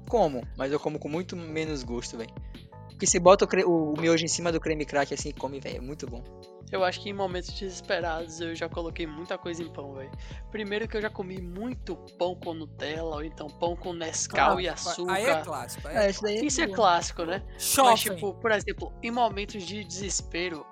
Como, 0.09 0.47
mas 0.57 0.71
eu 0.71 0.79
como 0.79 0.99
com 0.99 1.09
muito 1.09 1.35
menos 1.37 1.83
gosto, 1.83 2.17
velho. 2.17 2.31
Porque 2.95 3.07
você 3.07 3.19
bota 3.19 3.45
o, 3.45 3.49
cre- 3.49 3.65
o- 3.65 3.95
miojo 3.99 4.25
em 4.25 4.29
cima 4.29 4.51
do 4.51 4.61
creme 4.61 4.85
cracker 4.87 5.19
assim 5.19 5.29
e 5.29 5.33
come, 5.33 5.61
velho. 5.61 5.77
É 5.77 5.81
muito 5.81 6.07
bom. 6.09 6.23
eu 6.73 6.83
acho 6.85 7.01
que 7.01 7.11
em 7.11 7.13
momentos 7.13 7.53
desesperados 7.53 8.41
eu 8.41 8.55
já 8.55 8.69
coloquei 8.69 9.07
muita 9.07 9.37
coisa 9.37 9.63
em 9.63 9.73
pão, 9.73 9.95
velho. 9.95 10.11
Primeiro 10.51 10.87
que 10.89 10.97
eu 10.97 11.03
já 11.03 11.11
comi 11.11 11.41
muito 11.41 11.97
pão 12.19 12.35
com 12.35 12.55
Nutella, 12.55 13.17
ou 13.17 13.25
então 13.25 13.49
pão 13.49 13.77
com 13.77 13.93
Nescau 13.93 14.61
e 14.61 14.69
açúcar. 14.69 15.13
Aí 15.13 15.25
é 15.25 15.43
clássico. 15.43 15.89
Aí 15.89 15.97
é 15.97 16.11
isso 16.11 16.23
daí 16.23 16.47
Isso 16.47 16.61
é 16.61 16.67
clássico, 16.69 17.25
né? 17.25 17.43
Shopping. 17.59 17.91
Mas, 17.91 18.01
tipo, 18.01 18.35
por 18.35 18.51
exemplo, 18.53 18.93
em 19.03 19.11
momentos 19.11 19.63
de 19.65 19.85
desespero, 19.85 20.65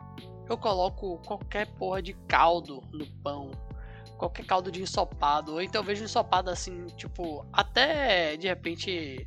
eu 0.49 0.57
coloco 0.57 1.19
qualquer 1.27 1.67
porra 1.75 2.01
de 2.03 2.15
caldo 2.29 2.83
no 2.93 3.07
pão. 3.23 3.51
Qualquer 4.17 4.47
caldo 4.47 4.71
de 4.71 4.81
ensopado. 4.81 5.55
Ou 5.55 5.61
então 5.63 5.81
eu 5.81 5.85
vejo 5.85 6.05
ensopado 6.05 6.51
assim, 6.51 6.87
tipo, 6.97 7.45
até 7.53 8.37
de 8.37 8.47
repente. 8.47 9.27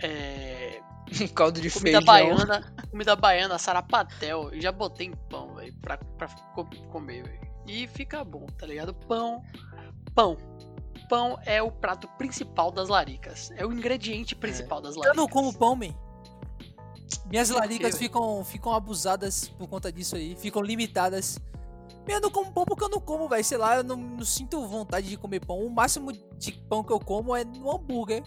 É, 0.00 0.80
Um 1.22 1.28
caldo 1.28 1.60
de 1.60 1.70
comida 1.70 1.98
feijão. 2.00 2.04
baiana. 2.04 2.74
Comida 2.90 3.16
baiana, 3.16 3.58
sarapatel. 3.58 4.50
Eu 4.52 4.60
já 4.60 4.72
botei 4.72 5.08
em 5.08 5.12
pão, 5.30 5.54
velho, 5.54 5.74
pra, 5.80 5.96
pra 5.98 6.28
co- 6.54 6.66
comer, 6.90 7.24
velho. 7.24 7.52
E 7.66 7.86
fica 7.88 8.24
bom, 8.24 8.46
tá 8.58 8.66
ligado? 8.66 8.92
Pão. 8.94 9.42
Pão. 10.14 10.36
Pão 11.08 11.38
é 11.44 11.62
o 11.62 11.70
prato 11.70 12.08
principal 12.18 12.70
das 12.70 12.88
laricas. 12.88 13.50
É 13.56 13.64
o 13.66 13.72
ingrediente 13.72 14.34
principal 14.34 14.80
das 14.80 14.94
Eu 14.94 15.00
laricas. 15.00 15.16
não 15.16 15.28
como 15.28 15.52
pão, 15.56 15.76
man. 15.76 15.94
Minhas 17.26 17.50
laricas 17.50 17.96
ficam, 17.98 18.44
ficam 18.44 18.72
abusadas 18.72 19.48
por 19.50 19.68
conta 19.68 19.92
disso 19.92 20.16
aí. 20.16 20.34
Ficam 20.36 20.62
limitadas. 20.62 21.38
Eu 22.08 22.20
não 22.20 22.30
como 22.30 22.50
pão 22.52 22.64
porque 22.64 22.82
eu 22.82 22.88
não 22.88 23.00
como, 23.00 23.28
velho. 23.28 23.44
Sei 23.44 23.58
lá, 23.58 23.76
eu 23.76 23.84
não, 23.84 23.96
não 23.96 24.24
sinto 24.24 24.66
vontade 24.66 25.08
de 25.08 25.16
comer 25.16 25.40
pão. 25.44 25.58
O 25.58 25.70
máximo 25.70 26.12
de 26.12 26.52
pão 26.68 26.82
que 26.82 26.92
eu 26.92 26.98
como 26.98 27.36
é 27.36 27.44
no 27.44 27.70
hambúrguer. 27.70 28.22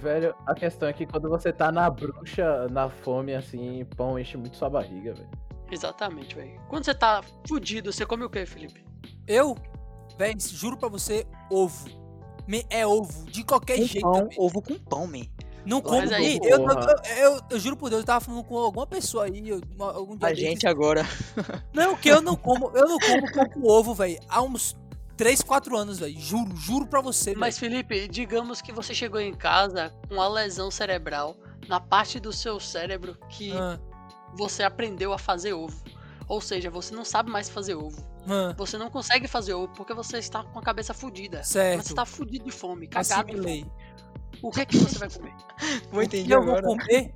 Velho, 0.00 0.34
a 0.46 0.54
questão 0.54 0.88
é 0.88 0.92
que 0.92 1.04
quando 1.06 1.28
você 1.28 1.52
tá 1.52 1.72
na 1.72 1.90
bruxa, 1.90 2.68
na 2.70 2.88
fome, 2.88 3.34
assim, 3.34 3.84
pão 3.96 4.18
enche 4.18 4.36
muito 4.36 4.56
sua 4.56 4.70
barriga, 4.70 5.12
velho. 5.14 5.28
Exatamente, 5.70 6.34
velho. 6.34 6.60
Quando 6.68 6.84
você 6.84 6.94
tá 6.94 7.20
fudido, 7.46 7.92
você 7.92 8.06
come 8.06 8.24
o 8.24 8.30
que, 8.30 8.44
Felipe? 8.46 8.84
Eu, 9.26 9.56
velho, 10.16 10.36
juro 10.40 10.76
pra 10.76 10.88
você, 10.88 11.26
ovo. 11.50 11.88
Me- 12.46 12.64
É 12.70 12.86
ovo, 12.86 13.26
de 13.30 13.44
qualquer 13.44 13.76
Com 13.78 13.84
jeito. 13.84 14.00
pão, 14.10 14.28
ovo 14.38 14.62
com 14.62 14.78
pão, 14.78 15.06
man. 15.06 15.24
Não 15.66 15.82
como. 15.82 15.98
Mas 15.98 16.12
aí, 16.12 16.38
eu, 16.42 16.60
eu, 16.60 16.66
eu, 16.68 17.32
eu- 17.34 17.40
eu 17.50 17.58
juro 17.58 17.76
por 17.76 17.90
Deus, 17.90 18.00
eu 18.00 18.06
tava 18.06 18.24
falando 18.24 18.44
com 18.44 18.56
alguma 18.56 18.86
pessoa 18.86 19.24
aí. 19.24 19.42
algum 19.78 20.16
dia 20.16 20.28
A 20.28 20.32
gente 20.32 20.66
agora. 20.66 21.02
Não, 21.74 21.94
que 21.96 22.08
eu 22.08 22.22
não 22.22 22.36
como. 22.36 22.70
Eu 22.74 22.88
não 22.88 22.98
como 22.98 23.32
pão 23.34 23.48
com 23.50 23.68
ovo, 23.68 23.92
velho. 23.94 24.18
Há 24.28 24.40
uns 24.40 24.74
3, 25.18 25.42
4 25.42 25.76
anos, 25.76 25.98
velho. 25.98 26.18
Juro, 26.18 26.56
juro 26.56 26.86
pra 26.86 27.00
você. 27.02 27.34
Mas, 27.34 27.58
Felipe, 27.58 28.06
digamos 28.08 28.62
que 28.62 28.72
você 28.72 28.94
chegou 28.94 29.20
em 29.20 29.34
casa 29.34 29.92
com 30.08 30.14
uma 30.14 30.28
lesão 30.28 30.70
cerebral 30.70 31.36
na 31.68 31.78
parte 31.80 32.18
do 32.20 32.32
seu 32.32 32.58
cérebro 32.60 33.18
que 33.28 33.52
Ah, 33.52 33.78
você 34.34 34.62
aprendeu 34.62 35.12
a 35.12 35.18
fazer 35.18 35.52
ovo. 35.52 35.82
Ou 36.28 36.40
seja, 36.40 36.70
você 36.70 36.94
não 36.94 37.04
sabe 37.04 37.30
mais 37.30 37.48
fazer 37.50 37.74
ovo. 37.74 38.00
ah, 38.28 38.54
Você 38.56 38.78
não 38.78 38.88
consegue 38.90 39.26
fazer 39.26 39.54
ovo 39.54 39.72
porque 39.74 39.92
você 39.92 40.18
está 40.18 40.44
com 40.44 40.58
a 40.58 40.62
cabeça 40.62 40.94
fudida. 40.94 41.42
certo. 41.42 41.82
Você 41.82 41.92
está 41.92 42.06
fudido 42.06 42.44
de 42.44 42.52
fome, 42.52 42.86
cagado 42.86 43.32
de 43.32 43.36
fome. 43.38 43.66
O 44.40 44.50
que 44.52 44.60
é 44.60 44.66
que 44.66 44.76
você 44.78 44.98
vai 44.98 45.10
comer? 45.10 45.34
Vou 45.90 46.02
entender 46.02 46.32
eu 46.32 46.42
agora. 46.42 46.62
vou 46.62 46.76
comer 46.78 47.12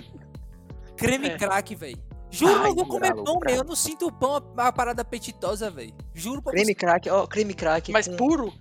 creme 0.96 1.28
É. 1.28 1.38
crack, 1.38 1.74
velho. 1.76 2.02
Juro, 2.34 2.60
Ai, 2.62 2.70
eu 2.70 2.74
vou 2.74 2.86
comer 2.86 3.14
pão, 3.14 3.38
velho. 3.38 3.58
Eu 3.58 3.64
não 3.64 3.76
sinto 3.76 4.06
o 4.06 4.12
pão 4.12 4.36
a, 4.56 4.68
a 4.68 4.72
parada 4.72 5.02
apetitosa, 5.02 5.70
velho. 5.70 5.94
Juro 6.14 6.40
pra 6.42 6.52
Creme 6.52 6.66
você. 6.68 6.74
crack, 6.74 7.10
ó, 7.10 7.26
creme 7.26 7.52
crack. 7.54 7.92
Mas 7.92 8.08
com- 8.08 8.16
puro? 8.16 8.52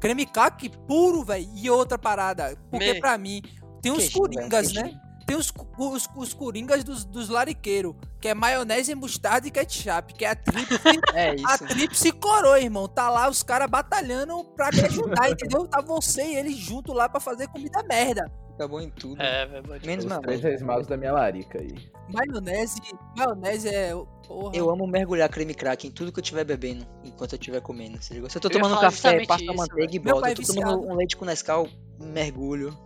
Creme 0.00 0.26
crack 0.26 0.68
puro, 0.88 1.24
velho. 1.24 1.48
E 1.54 1.70
outra 1.70 1.96
parada. 1.96 2.56
Porque 2.70 2.94
Me- 2.94 3.00
pra 3.00 3.16
mim, 3.16 3.40
tem 3.80 3.92
uns 3.92 3.98
velho, 4.08 4.12
coringas, 4.12 4.72
né? 4.72 4.82
queijinho. 4.82 5.06
Tem 5.26 5.36
os, 5.36 5.52
os, 5.78 6.08
os 6.16 6.34
coringas 6.34 6.84
dos, 6.84 7.04
dos 7.04 7.28
lariqueiros. 7.28 7.94
Que 8.20 8.28
é 8.28 8.34
maionese, 8.34 8.94
mostarda 8.94 9.46
e 9.48 9.50
ketchup. 9.50 10.14
Que 10.14 10.24
é 10.24 10.30
a 10.30 10.36
tríplice 10.36 10.82
É 11.14 11.30
A 11.30 11.34
isso. 11.34 11.66
tríplice 11.66 12.12
coroa, 12.12 12.60
irmão. 12.60 12.86
Tá 12.88 13.08
lá 13.08 13.28
os 13.28 13.42
caras 13.42 13.68
batalhando 13.70 14.44
pra 14.56 14.70
me 14.72 14.80
ajudar, 14.82 15.30
entendeu? 15.30 15.66
Tá 15.66 15.80
você 15.80 16.22
e 16.24 16.36
ele 16.36 16.52
junto 16.54 16.92
lá 16.92 17.08
pra 17.08 17.20
fazer 17.20 17.48
comida 17.48 17.82
merda. 17.84 18.30
Tá 18.56 18.66
bom 18.66 18.80
em 18.80 18.88
tudo. 18.90 19.20
É, 19.20 19.44
velho. 19.46 19.62
pode- 19.64 19.86
Menos 19.86 20.04
Os 20.06 20.18
três 20.18 20.40
vez. 20.40 20.42
reis 20.42 20.62
magos 20.62 20.86
da 20.86 20.96
minha 20.96 21.12
larica 21.12 21.60
aí. 21.60 21.74
Maionese, 22.08 22.80
maionese 23.16 23.68
é. 23.68 23.92
Porra. 24.26 24.56
Eu 24.56 24.70
amo 24.70 24.86
mergulhar 24.86 25.28
creme 25.28 25.54
crack 25.54 25.86
em 25.86 25.90
tudo 25.90 26.10
que 26.10 26.18
eu 26.18 26.22
estiver 26.22 26.44
bebendo, 26.44 26.86
enquanto 27.04 27.32
eu 27.34 27.38
estiver 27.38 27.60
comendo. 27.60 28.02
Se 28.02 28.16
eu 28.16 28.28
tô 28.40 28.48
Eu 28.48 28.52
tomando 28.52 28.74
café, 28.80 28.90
justamente 28.90 29.26
passo 29.28 29.42
a 29.42 29.44
isso, 29.44 29.54
manteiga 29.56 29.96
e 29.96 30.00
pai 30.00 30.12
Eu 30.12 30.24
é 30.24 30.34
tô 30.34 30.42
tomando 30.42 30.88
um 30.88 30.94
leite 30.96 31.16
com 31.16 31.24
Nescau, 31.24 31.68
mergulho. 32.00 32.76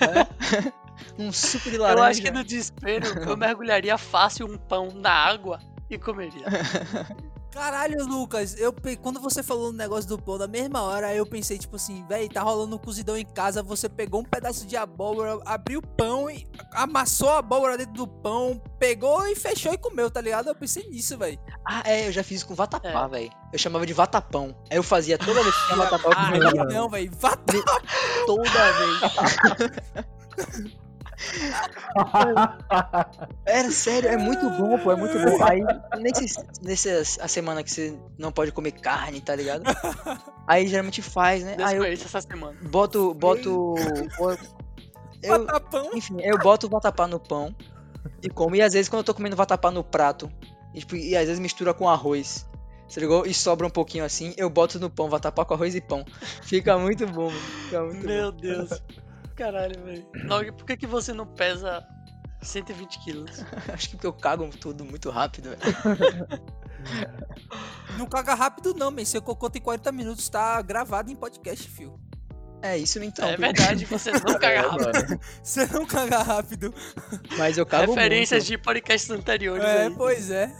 É. 0.00 0.72
um 1.18 1.32
suco 1.32 1.70
de 1.70 1.76
laranja. 1.76 1.98
Eu 2.00 2.04
acho 2.04 2.22
que 2.22 2.30
no 2.30 2.44
desespero 2.44 3.06
eu 3.28 3.36
mergulharia 3.36 3.98
fácil 3.98 4.46
um 4.46 4.56
pão 4.56 4.90
na 4.94 5.10
água 5.12 5.58
e 5.90 5.98
comeria. 5.98 6.46
Caralho, 7.50 8.06
Lucas, 8.06 8.54
eu 8.58 8.72
quando 9.02 9.20
você 9.20 9.42
falou 9.42 9.72
no 9.72 9.76
negócio 9.78 10.08
do 10.08 10.16
pão, 10.16 10.38
da 10.38 10.46
mesma 10.46 10.82
hora 10.82 11.12
eu 11.14 11.26
pensei, 11.26 11.58
tipo 11.58 11.74
assim, 11.76 12.04
véi, 12.08 12.28
tá 12.28 12.42
rolando 12.42 12.76
um 12.76 12.78
cozidão 12.78 13.16
em 13.16 13.24
casa, 13.24 13.60
você 13.62 13.88
pegou 13.88 14.20
um 14.20 14.24
pedaço 14.24 14.64
de 14.66 14.76
abóbora, 14.76 15.38
abriu 15.44 15.80
o 15.80 15.86
pão 15.86 16.30
e 16.30 16.46
amassou 16.72 17.28
a 17.28 17.38
abóbora 17.38 17.76
dentro 17.76 17.94
do 17.94 18.06
pão, 18.06 18.62
pegou 18.78 19.26
e 19.26 19.34
fechou 19.34 19.72
e 19.72 19.78
comeu, 19.78 20.08
tá 20.10 20.20
ligado? 20.20 20.48
Eu 20.48 20.54
pensei 20.54 20.88
nisso, 20.88 21.18
véi. 21.18 21.38
Ah, 21.66 21.82
é, 21.84 22.06
eu 22.06 22.12
já 22.12 22.22
fiz 22.22 22.44
com 22.44 22.54
vatapá, 22.54 23.04
É. 23.06 23.08
velho. 23.08 23.30
Eu 23.52 23.58
chamava 23.58 23.84
de 23.84 23.92
vatapão. 23.92 24.54
Aí 24.70 24.76
eu 24.76 24.82
fazia 24.82 25.18
toda 25.18 25.42
vez 25.42 25.54
que 25.54 25.66
tinha 25.66 25.76
vatapá, 25.84 26.10
Ah, 26.16 26.64
não, 26.72 26.88
véi, 26.88 27.10
vá 27.18 27.36
toda 28.26 28.72
vez. 28.72 29.00
Era 33.44 33.70
sério, 33.70 34.08
é 34.08 34.16
muito 34.16 34.48
bom, 34.50 34.78
pô, 34.78 34.92
é 34.92 34.96
muito 34.96 35.18
bom. 35.18 35.38
Aí, 35.44 35.60
nesses, 35.98 36.34
nessas 36.62 37.18
a 37.20 37.28
semana 37.28 37.62
que 37.62 37.70
você 37.70 37.98
não 38.18 38.32
pode 38.32 38.52
comer 38.52 38.72
carne, 38.72 39.20
tá 39.20 39.34
ligado? 39.34 39.64
Aí 40.46 40.66
geralmente 40.66 41.02
faz, 41.02 41.44
né? 41.44 41.56
Aí 41.62 41.76
eu 41.76 41.84
essa 41.84 42.20
semana. 42.20 42.56
boto, 42.62 43.14
boto, 43.14 43.74
eu, 45.22 45.46
Vatapão. 45.46 45.90
enfim, 45.94 46.16
eu 46.20 46.38
boto 46.38 46.66
o 46.66 46.70
vatapá 46.70 47.06
no 47.06 47.20
pão 47.20 47.54
e 48.22 48.28
como. 48.28 48.56
E 48.56 48.62
às 48.62 48.72
vezes 48.72 48.88
quando 48.88 49.00
eu 49.00 49.04
tô 49.04 49.14
comendo 49.14 49.36
vatapá 49.36 49.70
no 49.70 49.84
prato, 49.84 50.30
e, 50.74 50.80
tipo, 50.80 50.96
e 50.96 51.16
às 51.16 51.26
vezes 51.26 51.38
mistura 51.38 51.74
com 51.74 51.88
arroz. 51.88 52.46
Você 52.88 52.98
ligou? 52.98 53.24
E 53.24 53.32
sobra 53.32 53.64
um 53.64 53.70
pouquinho 53.70 54.04
assim, 54.04 54.34
eu 54.36 54.50
boto 54.50 54.80
no 54.80 54.90
pão, 54.90 55.08
vatapá 55.08 55.44
com 55.44 55.54
arroz 55.54 55.76
e 55.76 55.80
pão. 55.80 56.04
Fica 56.42 56.76
muito 56.76 57.06
bom, 57.06 57.30
mano. 57.30 57.40
Fica 57.64 57.82
muito 57.84 58.00
bom. 58.00 58.06
Meu 58.06 58.32
Deus. 58.32 58.70
Caralho, 59.36 59.82
velho. 59.84 60.06
Nog, 60.24 60.52
por 60.52 60.64
que, 60.66 60.76
que 60.76 60.86
você 60.86 61.12
não 61.12 61.26
pesa 61.26 61.86
120 62.42 62.98
quilos? 63.04 63.44
Acho 63.72 63.88
que 63.90 63.96
porque 63.96 64.06
eu 64.06 64.12
cago 64.12 64.48
tudo 64.48 64.84
muito 64.84 65.10
rápido, 65.10 65.50
velho. 65.50 65.60
Não 67.98 68.06
caga 68.06 68.32
rápido 68.34 68.72
não, 68.72 68.90
man. 68.90 69.04
Seu 69.04 69.20
cocô 69.20 69.50
tem 69.50 69.60
40 69.60 69.92
minutos, 69.92 70.26
tá 70.30 70.62
gravado 70.62 71.10
em 71.12 71.14
podcast, 71.14 71.68
fio. 71.68 72.00
É 72.62 72.78
isso 72.78 73.02
então. 73.02 73.28
é 73.28 73.36
verdade, 73.36 73.84
você 73.84 74.10
não 74.20 74.38
caga 74.38 74.46
É, 74.48 74.58
rápido. 74.60 75.20
Você 75.42 75.66
não 75.66 75.84
caga 75.86 76.22
rápido. 76.22 76.74
Mas 77.36 77.58
eu 77.58 77.66
cago 77.66 77.92
Referências 77.94 78.44
muito. 78.44 78.48
de 78.58 78.58
podcasts 78.64 79.10
anteriores 79.10 79.62
É, 79.64 79.86
aí. 79.86 79.94
pois 79.94 80.30
é. 80.30 80.50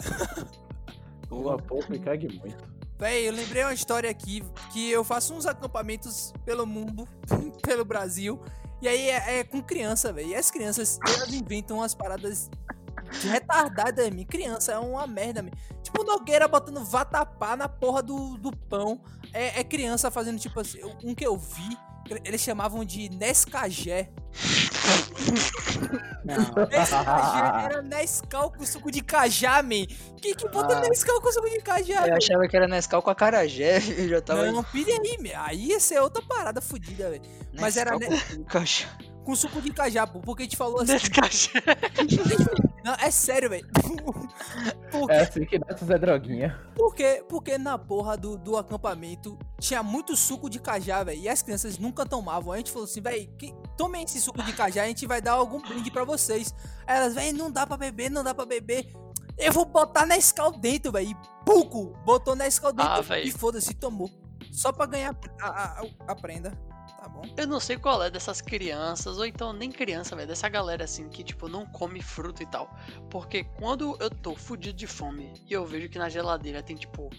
Uma 1.31 1.57
pouco 1.57 1.95
e 1.95 1.99
cague 1.99 2.29
muito. 2.39 2.69
Véi, 2.99 3.27
eu 3.29 3.33
lembrei 3.33 3.63
uma 3.65 3.73
história 3.73 4.11
aqui 4.11 4.43
que 4.73 4.91
eu 4.91 5.03
faço 5.03 5.33
uns 5.33 5.47
acampamentos 5.47 6.35
pelo 6.45 6.67
mundo, 6.67 7.09
pelo 7.63 7.83
Brasil. 7.85 8.39
E 8.83 8.89
aí 8.89 9.11
é, 9.11 9.39
é 9.39 9.45
com 9.45 9.63
criança, 9.63 10.13
velho. 10.13 10.29
E 10.29 10.35
as 10.35 10.51
crianças, 10.51 10.99
elas 11.07 11.33
inventam 11.33 11.79
umas 11.79 11.95
paradas 11.95 12.51
de 13.21 13.29
retardada, 13.29 14.09
me 14.11 14.25
Criança 14.25 14.73
é 14.73 14.79
uma 14.79 15.07
merda, 15.07 15.43
me. 15.43 15.51
Tipo, 15.83 16.05
Nogueira 16.05 16.47
botando 16.47 16.85
vatapá 16.85 17.57
na 17.57 17.69
porra 17.69 18.03
do, 18.03 18.37
do 18.37 18.57
pão. 18.57 19.01
É, 19.33 19.61
é 19.61 19.65
criança 19.65 20.11
fazendo, 20.11 20.39
tipo 20.39 20.59
assim, 20.61 20.81
um 21.05 21.15
que 21.15 21.27
eu 21.27 21.37
vi, 21.37 21.77
eles 22.25 22.41
chamavam 22.41 22.85
de 22.85 23.09
Nescagé. 23.11 24.11
Não. 26.25 26.37
Nescagé 26.69 27.65
era 27.65 27.83
Nescau 27.83 28.53
com 28.53 28.65
suco 28.65 28.91
de 28.91 29.03
cajá, 29.03 29.63
man. 29.63 29.87
Quem 30.21 30.35
que 30.35 30.49
bota 30.49 30.77
Ah. 30.77 30.81
Nescau 30.81 31.21
com 31.21 31.33
suco 31.33 31.49
de 31.49 31.59
cajá, 31.61 31.95
Eu 31.95 32.03
velho? 32.03 32.17
achava 32.17 32.49
que 32.49 32.57
era 32.57 32.67
Nescau 32.69 33.03
com 33.03 33.11
acarajé, 33.11 33.79
eu 33.99 34.09
já 34.09 34.21
tava... 34.21 34.51
Não, 34.51 34.63
pire 34.65 34.93
aí, 34.93 35.19
meu. 35.21 35.33
Aí 35.41 35.67
ia 35.69 35.81
ser 35.81 36.01
outra 36.01 36.23
parada 36.23 36.61
fodida, 36.61 37.11
velho. 37.11 37.23
mas 37.59 37.77
era 37.77 37.97
Nescau 37.99 38.37
com 38.37 38.45
caixa. 38.45 38.89
Com 39.31 39.37
suco 39.37 39.63
de 39.63 39.73
cajá, 39.73 40.05
pô. 40.09 40.19
Porque 40.19 40.43
a 40.43 40.45
gente 40.45 40.57
falou 40.57 40.81
assim. 40.81 40.95
Não, 42.83 42.95
é 42.95 43.13
sério, 43.13 43.49
velho. 43.49 43.65
Porque, 44.91 45.13
É 45.13 45.21
assim 45.21 45.45
que 45.45 45.61
Zé 45.85 45.99
Droguinha. 45.99 46.59
porque, 46.75 47.25
porque 47.29 47.57
na 47.57 47.79
porra 47.79 48.17
do, 48.17 48.37
do 48.37 48.57
acampamento 48.57 49.39
tinha 49.61 49.85
muito 49.85 50.17
suco 50.17 50.51
de 50.51 50.59
cajá, 50.59 51.05
velho. 51.05 51.21
E 51.21 51.29
as 51.29 51.43
crianças 51.43 51.79
nunca 51.79 52.05
tomavam. 52.05 52.53
A 52.53 52.57
gente 52.57 52.73
falou 52.73 52.87
assim, 52.87 53.01
velho, 53.01 53.31
tomem 53.77 54.03
esse 54.03 54.21
suco 54.21 54.43
de 54.43 54.53
cajá, 54.53 54.83
a 54.83 54.87
gente 54.87 55.07
vai 55.07 55.23
dar 55.23 55.33
algum 55.35 55.61
brinde 55.63 55.93
pra 55.93 56.03
vocês. 56.03 56.53
Aí 56.87 56.97
elas, 56.97 57.15
velho, 57.15 57.39
não 57.39 57.53
dá 57.53 57.65
pra 57.65 57.77
beber, 57.77 58.11
não 58.11 58.25
dá 58.25 58.35
pra 58.35 58.45
beber. 58.45 58.93
Eu 59.39 59.53
vou 59.53 59.65
botar 59.65 60.07
Nescau 60.07 60.51
dentro, 60.59 60.91
velho. 60.91 61.11
E 61.11 61.17
puco! 61.45 61.97
Botou 62.05 62.35
Nescau 62.35 62.73
dentro 62.73 62.91
Ah, 63.13 63.19
e 63.21 63.31
foda-se, 63.31 63.75
tomou. 63.75 64.11
Só 64.51 64.73
pra 64.73 64.87
ganhar 64.87 65.15
a, 65.41 65.49
a, 65.49 65.85
a 66.09 66.15
prenda. 66.17 66.59
Eu 67.37 67.47
não 67.47 67.61
sei 67.61 67.77
qual 67.77 68.03
é 68.03 68.11
dessas 68.11 68.41
crianças, 68.41 69.19
ou 69.19 69.25
então 69.25 69.53
nem 69.53 69.71
criança, 69.71 70.15
velho, 70.15 70.29
dessa 70.29 70.49
galera 70.49 70.85
assim 70.85 71.09
que, 71.09 71.23
tipo, 71.23 71.49
não 71.49 71.67
come 71.67 72.03
fruta 72.03 72.43
e 72.43 72.47
tal. 72.47 72.75
Porque 73.11 73.45
quando 73.45 73.97
eu 74.01 74.11
tô 74.11 74.35
fudido 74.35 74.77
de 74.77 74.87
fome 74.87 75.33
e 75.49 75.53
eu 75.53 75.65
vejo 75.67 75.89
que 75.89 75.99
na 75.99 76.09
geladeira 76.09 76.63
tem, 76.63 76.77
tipo, 76.77 77.11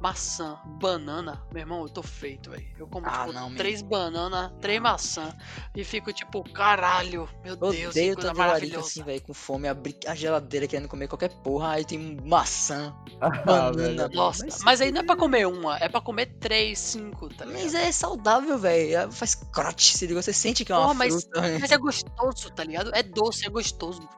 maçã, 0.00 0.58
banana, 0.80 1.42
meu 1.52 1.60
irmão, 1.60 1.82
eu 1.82 1.88
tô 1.88 2.02
feito, 2.02 2.50
velho. 2.50 2.64
Eu 2.78 2.86
como, 2.86 3.06
Ah, 3.06 3.20
tipo, 3.26 3.32
não, 3.32 3.54
três 3.54 3.82
bananas, 3.82 4.52
três 4.60 4.80
maçã 4.80 5.36
e 5.74 5.82
fico, 5.82 6.12
tipo, 6.12 6.44
caralho, 6.52 7.28
meu 7.42 7.54
Eu 7.54 7.56
Deus, 7.56 7.74
que 7.76 7.86
odeio 7.88 8.14
coisa 8.14 8.28
tanta 8.28 8.38
larica 8.38 8.46
maravilhosa. 8.48 8.86
assim, 8.86 9.02
velho, 9.02 9.22
com 9.22 9.34
fome, 9.34 9.66
abrir 9.68 9.96
a 10.06 10.14
geladeira 10.14 10.66
querendo 10.68 10.88
comer 10.88 11.08
qualquer 11.08 11.30
porra, 11.42 11.70
aí 11.72 11.84
tem 11.84 12.16
maçã, 12.24 12.94
Ah, 13.20 13.28
banana. 13.44 14.06
velho. 14.08 14.14
Nossa, 14.14 14.44
Mas- 14.44 14.62
mas 14.62 14.80
aí 14.80 14.92
não 14.92 15.00
é 15.00 15.04
pra 15.04 15.16
comer 15.16 15.46
uma, 15.46 15.76
é 15.78 15.88
pra 15.88 16.00
comer 16.00 16.26
três, 16.38 16.78
cinco, 16.78 17.28
tá 17.28 17.44
ligado? 17.44 17.62
Mas 17.62 17.74
é 17.74 17.90
saudável, 17.90 18.56
velho. 18.58 19.10
Faz 19.10 19.34
crote, 19.34 19.96
se 19.96 20.06
liga. 20.06 20.22
Você 20.22 20.32
sente 20.32 20.64
que 20.64 20.70
é 20.70 20.74
uma 20.76 20.82
Porra, 20.82 20.94
mas- 20.94 21.22
fruta. 21.24 21.40
né? 21.40 21.58
Mas 21.60 21.70
é 21.72 21.78
gostoso, 21.78 22.50
tá 22.52 22.62
ligado? 22.64 22.90
É 22.94 23.02
doce, 23.02 23.46
é 23.46 23.50
gostoso. 23.50 24.08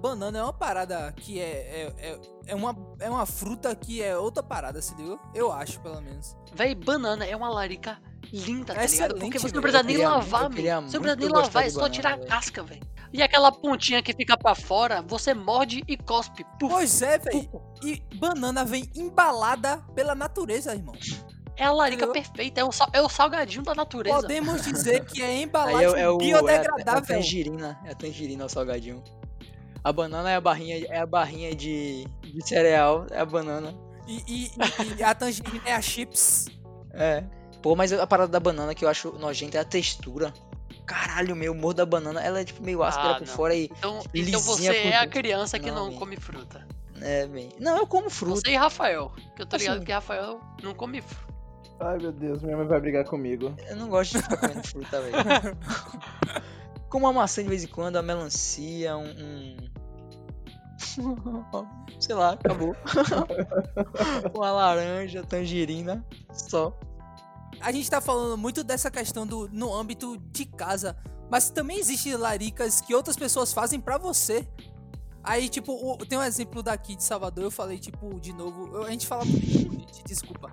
Banana 0.00 0.38
é 0.38 0.42
uma 0.42 0.52
parada 0.52 1.12
que 1.16 1.40
é, 1.40 1.44
é, 1.44 1.94
é, 2.10 2.20
é 2.46 2.54
uma, 2.54 2.74
é 3.00 3.10
uma 3.10 3.26
fruta 3.26 3.74
que 3.74 4.02
é 4.02 4.16
outra 4.16 4.42
parada, 4.42 4.80
se 4.80 4.94
ligou? 4.94 5.18
Eu 5.34 5.52
acho, 5.52 5.80
pelo 5.80 6.00
menos. 6.00 6.36
Véi, 6.54 6.74
banana 6.74 7.24
é 7.24 7.34
uma 7.34 7.48
larica 7.48 7.98
linda, 8.32 8.74
tá 8.74 8.82
ligado? 8.86 9.14
Porque 9.18 9.36
Excelente, 9.36 9.38
você 9.40 9.54
não 9.54 9.62
precisa 9.62 9.80
Eu 9.82 9.84
nem 9.86 9.96
queria- 9.96 10.08
lavar, 10.10 10.42
eu 10.44 10.50
meu. 10.50 10.62
Você 10.62 10.96
não 10.96 11.02
precisa 11.02 11.16
nem 11.16 11.28
lavar, 11.28 11.66
é 11.66 11.70
só 11.70 11.76
banana, 11.80 11.94
tirar 11.94 12.14
a 12.14 12.18
casca, 12.26 12.62
velho. 12.62 12.82
E 13.12 13.22
aquela 13.22 13.50
pontinha 13.50 14.02
que 14.02 14.12
fica 14.12 14.36
pra 14.36 14.54
fora, 14.54 15.02
você 15.02 15.32
morde 15.34 15.82
e 15.88 15.96
cospe. 15.96 16.44
Puf. 16.60 16.72
Pois 16.72 17.00
é, 17.02 17.18
velho. 17.18 17.48
E 17.82 18.02
banana 18.16 18.64
vem 18.64 18.88
embalada 18.94 19.78
pela 19.94 20.14
natureza, 20.14 20.74
irmão. 20.74 20.94
É 21.56 21.64
a 21.64 21.72
larica 21.72 22.04
Entendeu? 22.04 22.22
perfeita, 22.22 22.60
é 22.60 22.64
o, 22.64 22.70
sal- 22.70 22.90
é 22.92 23.00
o 23.02 23.08
salgadinho 23.08 23.64
da 23.64 23.74
natureza. 23.74 24.20
Podemos 24.20 24.62
dizer 24.62 25.04
que 25.06 25.20
é 25.22 25.42
embalagem 25.42 25.80
é, 25.80 25.82
é 25.82 25.88
o, 25.88 25.94
é 25.96 26.02
a, 26.02 26.02
é 26.02 26.14
a 26.14 26.16
biodegradável. 26.18 27.02
tangerina. 27.16 27.80
É 27.84 27.90
a 27.90 27.94
tangerina, 27.96 28.44
o 28.44 28.48
salgadinho. 28.48 29.02
A 29.88 29.92
banana 29.92 30.30
é 30.30 30.34
a 30.36 30.40
barrinha, 30.40 30.84
é 30.86 30.98
a 30.98 31.06
barrinha 31.06 31.54
de, 31.54 32.06
de 32.22 32.46
cereal, 32.46 33.06
é 33.10 33.20
a 33.20 33.24
banana. 33.24 33.74
E, 34.06 34.22
e- 34.28 34.50
e 34.98 35.02
a 35.02 35.14
tangerina 35.14 35.62
é 35.64 35.72
a 35.74 35.80
chips. 35.80 36.46
É. 36.92 37.24
Pô, 37.62 37.74
mas 37.74 37.90
a 37.92 38.06
parada 38.06 38.30
da 38.30 38.38
banana 38.38 38.74
que 38.74 38.84
eu 38.84 38.88
acho 38.90 39.12
nojenta 39.18 39.56
é 39.56 39.60
a 39.62 39.64
textura. 39.64 40.30
Caralho, 40.84 41.34
meu, 41.34 41.52
o 41.58 41.72
da 41.74 41.86
banana, 41.86 42.20
ela 42.22 42.40
é 42.40 42.44
tipo 42.44 42.62
meio 42.62 42.82
áspera 42.82 43.12
Ah, 43.12 43.14
por 43.18 43.26
não. 43.26 43.34
fora 43.34 43.54
e. 43.54 43.64
Então, 43.78 44.02
lisinha 44.14 44.36
então 44.38 44.40
você 44.42 44.66
por 44.74 44.86
é 44.92 44.96
a 44.96 45.06
criança 45.06 45.58
que 45.58 45.70
Não, 45.70 45.90
não, 45.90 45.98
come 45.98 46.16
fruta. 46.16 46.66
É, 47.00 47.26
bem. 47.26 47.48
Não, 47.58 47.78
eu 47.78 47.86
como 47.86 48.10
fruta. 48.10 48.40
Você 48.42 48.50
e 48.52 48.56
Rafael. 48.56 49.10
Que 49.36 49.42
eu 49.42 49.46
tô 49.46 49.56
ligado 49.56 49.76
Assim. 49.76 49.86
que 49.86 49.92
Rafael 49.92 50.38
não 50.62 50.74
come 50.74 51.00
fruta. 51.00 51.34
Ai, 51.80 51.96
meu 51.96 52.12
Deus, 52.12 52.42
minha 52.42 52.56
mãe 52.58 52.66
vai 52.66 52.78
brigar 52.80 53.04
comigo. 53.06 53.54
Eu 53.68 53.76
não 53.76 53.88
gosto 53.88 54.16
de 54.18 54.22
ficar 54.22 54.36
comendo 54.36 54.66
fruta, 54.66 55.00
velho. 55.00 55.14
Como 56.88 57.04
uma 57.06 57.12
maçã 57.12 57.42
de 57.42 57.48
vez 57.48 57.62
em 57.64 57.68
quando, 57.68 57.96
a 57.96 58.02
melancia, 58.02 58.96
um. 58.96 59.04
um- 59.08 59.56
Sei 62.00 62.14
lá, 62.14 62.32
acabou. 62.32 62.74
uma 64.34 64.50
laranja, 64.50 65.22
tangerina, 65.24 66.04
só. 66.32 66.78
A 67.60 67.72
gente 67.72 67.90
tá 67.90 68.00
falando 68.00 68.36
muito 68.38 68.62
dessa 68.62 68.90
questão 68.90 69.26
do 69.26 69.48
no 69.52 69.74
âmbito 69.74 70.16
de 70.30 70.44
casa, 70.44 70.96
mas 71.30 71.50
também 71.50 71.78
existe 71.78 72.14
laricas 72.16 72.80
que 72.80 72.94
outras 72.94 73.16
pessoas 73.16 73.52
fazem 73.52 73.80
pra 73.80 73.98
você. 73.98 74.46
Aí, 75.24 75.48
tipo, 75.48 75.72
o- 75.72 75.96
tem 75.98 76.16
um 76.16 76.22
exemplo 76.22 76.62
daqui 76.62 76.94
de 76.94 77.02
Salvador, 77.04 77.44
eu 77.44 77.50
falei, 77.50 77.78
tipo, 77.78 78.18
de 78.20 78.32
novo, 78.32 78.76
eu- 78.76 78.84
a 78.84 78.90
gente 78.90 79.06
fala 79.06 79.24
muito, 79.24 79.44
gente, 79.46 80.04
desculpa. 80.04 80.50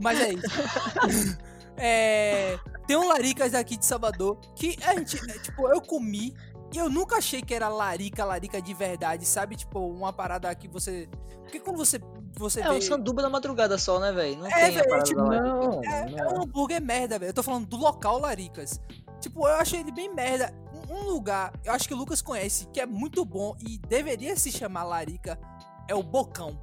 Mas 0.00 0.20
é 0.20 0.32
isso. 0.32 1.38
É, 1.80 2.58
tem 2.88 2.96
um 2.96 3.06
laricas 3.06 3.52
daqui 3.52 3.76
de 3.76 3.86
Salvador 3.86 4.36
que 4.56 4.76
a 4.82 4.96
gente, 4.96 5.16
é, 5.30 5.38
tipo, 5.38 5.68
eu 5.68 5.80
comi 5.80 6.34
eu 6.74 6.90
nunca 6.90 7.16
achei 7.16 7.40
que 7.42 7.54
era 7.54 7.68
larica, 7.68 8.24
larica 8.24 8.60
de 8.60 8.74
verdade, 8.74 9.24
sabe? 9.24 9.56
Tipo, 9.56 9.80
uma 9.80 10.12
parada 10.12 10.54
que 10.54 10.68
você. 10.68 11.08
Porque 11.42 11.60
quando 11.60 11.76
você, 11.76 12.00
você 12.36 12.60
É 12.60 12.64
vê. 12.68 12.76
um 12.76 12.80
sanduba 12.80 13.22
da 13.22 13.30
madrugada 13.30 13.78
só, 13.78 13.98
né, 13.98 14.12
velho? 14.12 14.38
Não 14.38 14.46
É, 14.46 14.70
tem 14.70 14.84
parada 14.88 15.02
tipo. 15.04 15.20
Não, 15.22 15.82
É, 15.84 16.00
é 16.00 16.24
não. 16.24 16.34
um 16.34 16.42
hambúrguer 16.42 16.80
merda, 16.82 17.18
velho. 17.18 17.30
Eu 17.30 17.34
tô 17.34 17.42
falando 17.42 17.66
do 17.66 17.76
local 17.76 18.18
Laricas. 18.18 18.80
Tipo, 19.20 19.48
eu 19.48 19.54
achei 19.56 19.80
ele 19.80 19.90
bem 19.92 20.12
merda. 20.14 20.52
Um, 20.90 21.02
lugar, 21.02 21.52
eu 21.64 21.72
acho 21.72 21.86
que 21.86 21.92
o 21.92 21.96
Lucas 21.96 22.22
conhece, 22.22 22.66
que 22.68 22.80
é 22.80 22.86
muito 22.86 23.22
bom 23.24 23.54
e 23.60 23.76
deveria 23.78 24.34
se 24.36 24.50
chamar 24.50 24.84
Larica, 24.84 25.38
é 25.86 25.94
o 25.94 26.02
Bocão. 26.02 26.58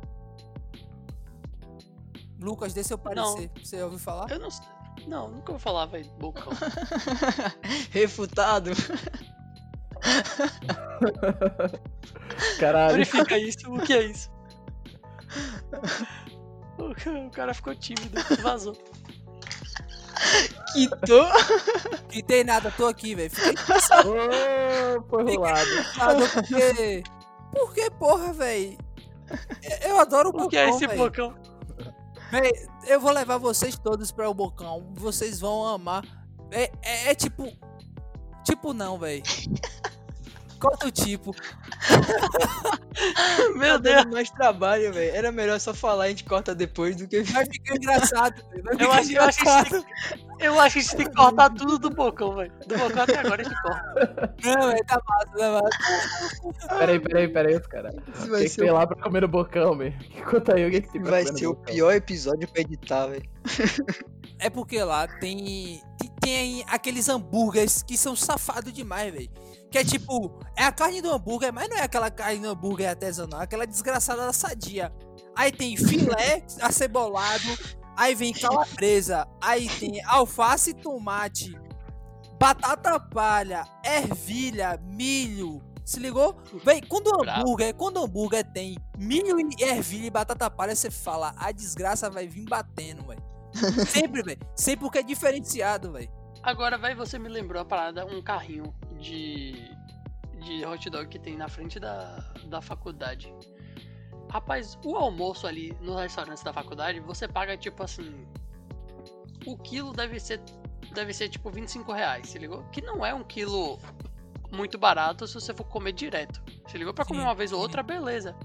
Lucas, 2.39 2.73
dê 2.73 2.83
seu 2.83 2.97
parecer. 2.97 3.51
Você 3.63 3.81
ouviu 3.83 3.99
falar? 3.99 4.29
Eu 4.31 4.39
não 4.39 4.49
sei. 4.49 4.65
Não, 5.07 5.29
nunca 5.29 5.51
vou 5.51 5.59
falar, 5.59 5.85
velho, 5.87 6.09
bocão. 6.19 6.51
Refutado. 7.91 8.71
Caralho. 12.59 12.93
Verifica 12.93 13.37
isso, 13.37 13.73
o 13.73 13.79
que 13.79 13.93
é 13.93 14.03
isso? 14.03 14.29
o 16.77 17.29
cara 17.31 17.53
ficou 17.53 17.75
tímido, 17.75 18.21
vazou. 18.41 18.75
Quitou. 20.73 21.25
Que 22.09 22.23
tem 22.23 22.43
nada, 22.43 22.71
tô 22.75 22.87
aqui, 22.87 23.15
velho. 23.15 23.29
Fiquei 23.29 23.53
Ô, 23.53 25.03
foi 25.09 25.35
rolado. 25.35 25.69
porque. 26.33 27.03
Por 27.51 27.73
que, 27.73 27.89
porra, 27.91 28.33
velho? 28.33 28.77
Eu 29.81 29.99
adoro 29.99 30.29
o 30.29 30.45
O 30.45 30.49
que 30.49 30.57
é 30.57 30.65
Bocão, 30.65 30.77
esse 30.77 30.87
véi. 30.87 30.97
bocão? 30.97 31.35
Véi, 32.31 32.51
eu 32.87 32.99
vou 32.99 33.11
levar 33.11 33.37
vocês 33.37 33.77
todos 33.77 34.11
pra 34.11 34.29
o 34.29 34.33
Bocão. 34.33 34.91
Vocês 34.95 35.39
vão 35.39 35.65
amar. 35.65 36.03
É, 36.51 36.71
é, 36.81 37.11
é 37.11 37.15
tipo. 37.15 37.45
Tipo, 38.43 38.73
não, 38.73 38.99
velho. 38.99 39.23
Corta 40.65 40.87
o 40.87 40.91
tipo. 40.91 41.35
Meu 43.55 43.75
Tá 43.75 43.77
Deus. 43.77 43.95
dando 44.03 44.13
mais 44.13 44.29
trabalho, 44.29 44.93
velho. 44.93 45.13
Era 45.15 45.31
melhor 45.31 45.59
só 45.59 45.73
falar 45.73 46.05
e 46.05 46.07
a 46.07 46.09
gente 46.11 46.23
corta 46.23 46.55
depois 46.55 46.95
do 46.95 47.07
que. 47.07 47.21
Vai 47.23 47.45
ficar 47.45 47.75
engraçado, 47.79 48.41
velho. 48.49 48.63
Vai 48.63 48.73
Eu 48.73 48.77
ficar 48.79 48.97
acho, 48.99 49.11
eu, 49.11 49.21
acho 49.23 49.37
que 49.39 49.47
a 49.49 49.57
gente 49.63 49.67
engraçado. 49.67 49.85
tem, 50.37 50.47
eu 50.47 50.59
acho 50.59 50.73
que 50.73 50.79
a 50.79 50.81
gente 50.83 50.95
tem 50.97 51.05
que 51.07 51.15
cortar 51.15 51.49
tudo 51.51 51.77
do 51.79 51.89
bocão, 51.89 52.35
velho. 52.35 52.51
Do 52.67 52.77
bocão 52.77 53.03
até 53.03 53.17
agora 53.19 53.41
a 53.41 53.45
gente 53.45 53.61
corta. 53.61 54.35
Não, 54.43 54.67
velho, 54.69 54.85
tá 54.85 55.01
massa, 55.07 55.31
tá 55.37 55.61
massa. 55.61 55.77
Peraí, 56.79 56.99
peraí, 56.99 57.27
peraí, 57.27 57.55
os 57.55 57.67
caras. 57.67 57.95
Esse 58.15 58.27
O 58.27 58.31
vai 58.31 58.39
que, 58.41 58.45
que 58.45 58.49
ser, 58.49 58.61
tem 58.61 58.71
o... 58.71 58.73
lá 58.73 58.87
pra 58.87 59.01
comer 59.01 59.21
no 59.21 59.27
bocão, 59.27 59.77
velho? 59.77 59.93
Conta 60.29 60.55
aí 60.55 60.65
o 60.67 60.71
que, 60.71 60.81
que 60.81 60.91
tem 60.93 61.01
pra 61.01 61.11
vai 61.11 61.25
ser 61.25 61.47
o 61.47 61.53
bocão. 61.53 61.73
pior 61.73 61.91
episódio 61.93 62.47
pra 62.47 62.61
editar, 62.61 63.07
velho. 63.07 63.29
É 64.39 64.49
porque 64.49 64.81
lá 64.83 65.07
tem, 65.07 65.81
tem, 65.99 66.11
tem 66.21 66.65
aqueles 66.67 67.07
hambúrgueres 67.09 67.83
que 67.83 67.97
são 67.97 68.15
safados 68.15 68.71
demais, 68.73 69.13
velho. 69.13 69.29
Que 69.71 69.79
é 69.79 69.83
tipo, 69.83 70.39
é 70.55 70.63
a 70.63 70.71
carne 70.71 71.01
do 71.01 71.11
hambúrguer, 71.11 71.51
mas 71.51 71.67
não 71.69 71.77
é 71.77 71.81
aquela 71.81 72.09
carne 72.09 72.39
do 72.39 72.49
hambúrguer 72.49 72.89
artesanal, 72.89 73.41
é 73.41 73.43
aquela 73.43 73.67
desgraçada 73.67 74.25
da 74.25 74.33
sadia. 74.33 74.93
Aí 75.35 75.51
tem 75.51 75.75
filé 75.75 76.45
acebolado, 76.61 77.57
aí 77.97 78.15
vem 78.15 78.33
calabresa, 78.33 79.27
aí 79.41 79.67
tem 79.67 80.03
alface 80.05 80.69
e 80.69 80.73
tomate, 80.73 81.53
batata 82.39 82.99
palha, 82.99 83.65
ervilha, 83.83 84.79
milho. 84.83 85.61
Se 85.83 85.99
ligou? 85.99 86.35
Véi, 86.63 86.81
quando 86.81 87.07
o 87.07 87.29
hambúrguer, 87.29 87.75
quando 87.75 87.97
o 87.97 88.05
hambúrguer 88.05 88.43
tem 88.51 88.75
milho 88.97 89.37
e 89.39 89.63
ervilha 89.63 90.07
e 90.07 90.09
batata 90.09 90.49
palha, 90.49 90.75
você 90.75 90.89
fala, 90.89 91.35
a 91.37 91.51
desgraça 91.51 92.09
vai 92.09 92.27
vir 92.27 92.45
batendo, 92.45 93.05
velho. 93.05 93.23
Sempre, 93.87 94.23
velho. 94.23 94.39
Sempre 94.55 94.81
porque 94.81 94.99
é 94.99 95.03
diferenciado, 95.03 95.91
velho. 95.91 96.09
Agora, 96.41 96.77
vai, 96.77 96.95
você 96.95 97.19
me 97.19 97.29
lembrou 97.29 97.61
a 97.61 97.65
parada, 97.65 98.05
um 98.05 98.21
carrinho 98.21 98.73
de, 99.05 99.71
de 100.43 100.65
hot 100.65 100.89
dog 100.89 101.07
que 101.07 101.19
tem 101.19 101.37
na 101.37 101.47
frente 101.47 101.79
da, 101.79 102.17
da 102.47 102.61
faculdade. 102.61 103.33
Rapaz, 104.29 104.77
o 104.83 104.95
almoço 104.95 105.45
ali 105.45 105.77
nos 105.79 105.99
restaurantes 105.99 106.43
da 106.43 106.51
faculdade, 106.51 106.99
você 106.99 107.27
paga 107.27 107.55
tipo 107.55 107.83
assim. 107.83 108.27
O 109.45 109.57
quilo 109.57 109.93
deve 109.93 110.19
ser. 110.19 110.41
Deve 110.93 111.13
ser 111.13 111.29
tipo 111.29 111.49
25 111.49 111.91
reais, 111.91 112.29
se 112.29 112.39
ligou? 112.39 112.63
Que 112.65 112.81
não 112.81 113.05
é 113.05 113.13
um 113.13 113.23
quilo 113.23 113.79
muito 114.51 114.77
barato 114.77 115.27
se 115.27 115.33
você 115.33 115.53
for 115.53 115.65
comer 115.65 115.91
direto. 115.91 116.41
Se 116.67 116.77
ligou? 116.77 116.93
Pra 116.93 117.05
comer 117.05 117.21
uma 117.21 117.35
vez 117.35 117.51
ou 117.51 117.59
outra, 117.59 117.83
beleza. 117.83 118.35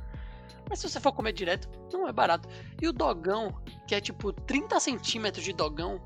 Mas 0.69 0.81
se 0.81 0.89
você 0.89 1.01
for 1.01 1.13
comer 1.13 1.33
direto, 1.33 1.69
não 1.93 2.09
é 2.09 2.13
barato. 2.13 2.49
E 2.81 2.89
o 2.89 2.93
dogão, 2.93 3.55
que 3.87 3.95
é 3.95 4.01
tipo 4.01 4.33
30 4.33 4.79
centímetros 4.81 5.45
de 5.45 5.53
dogão, 5.53 6.01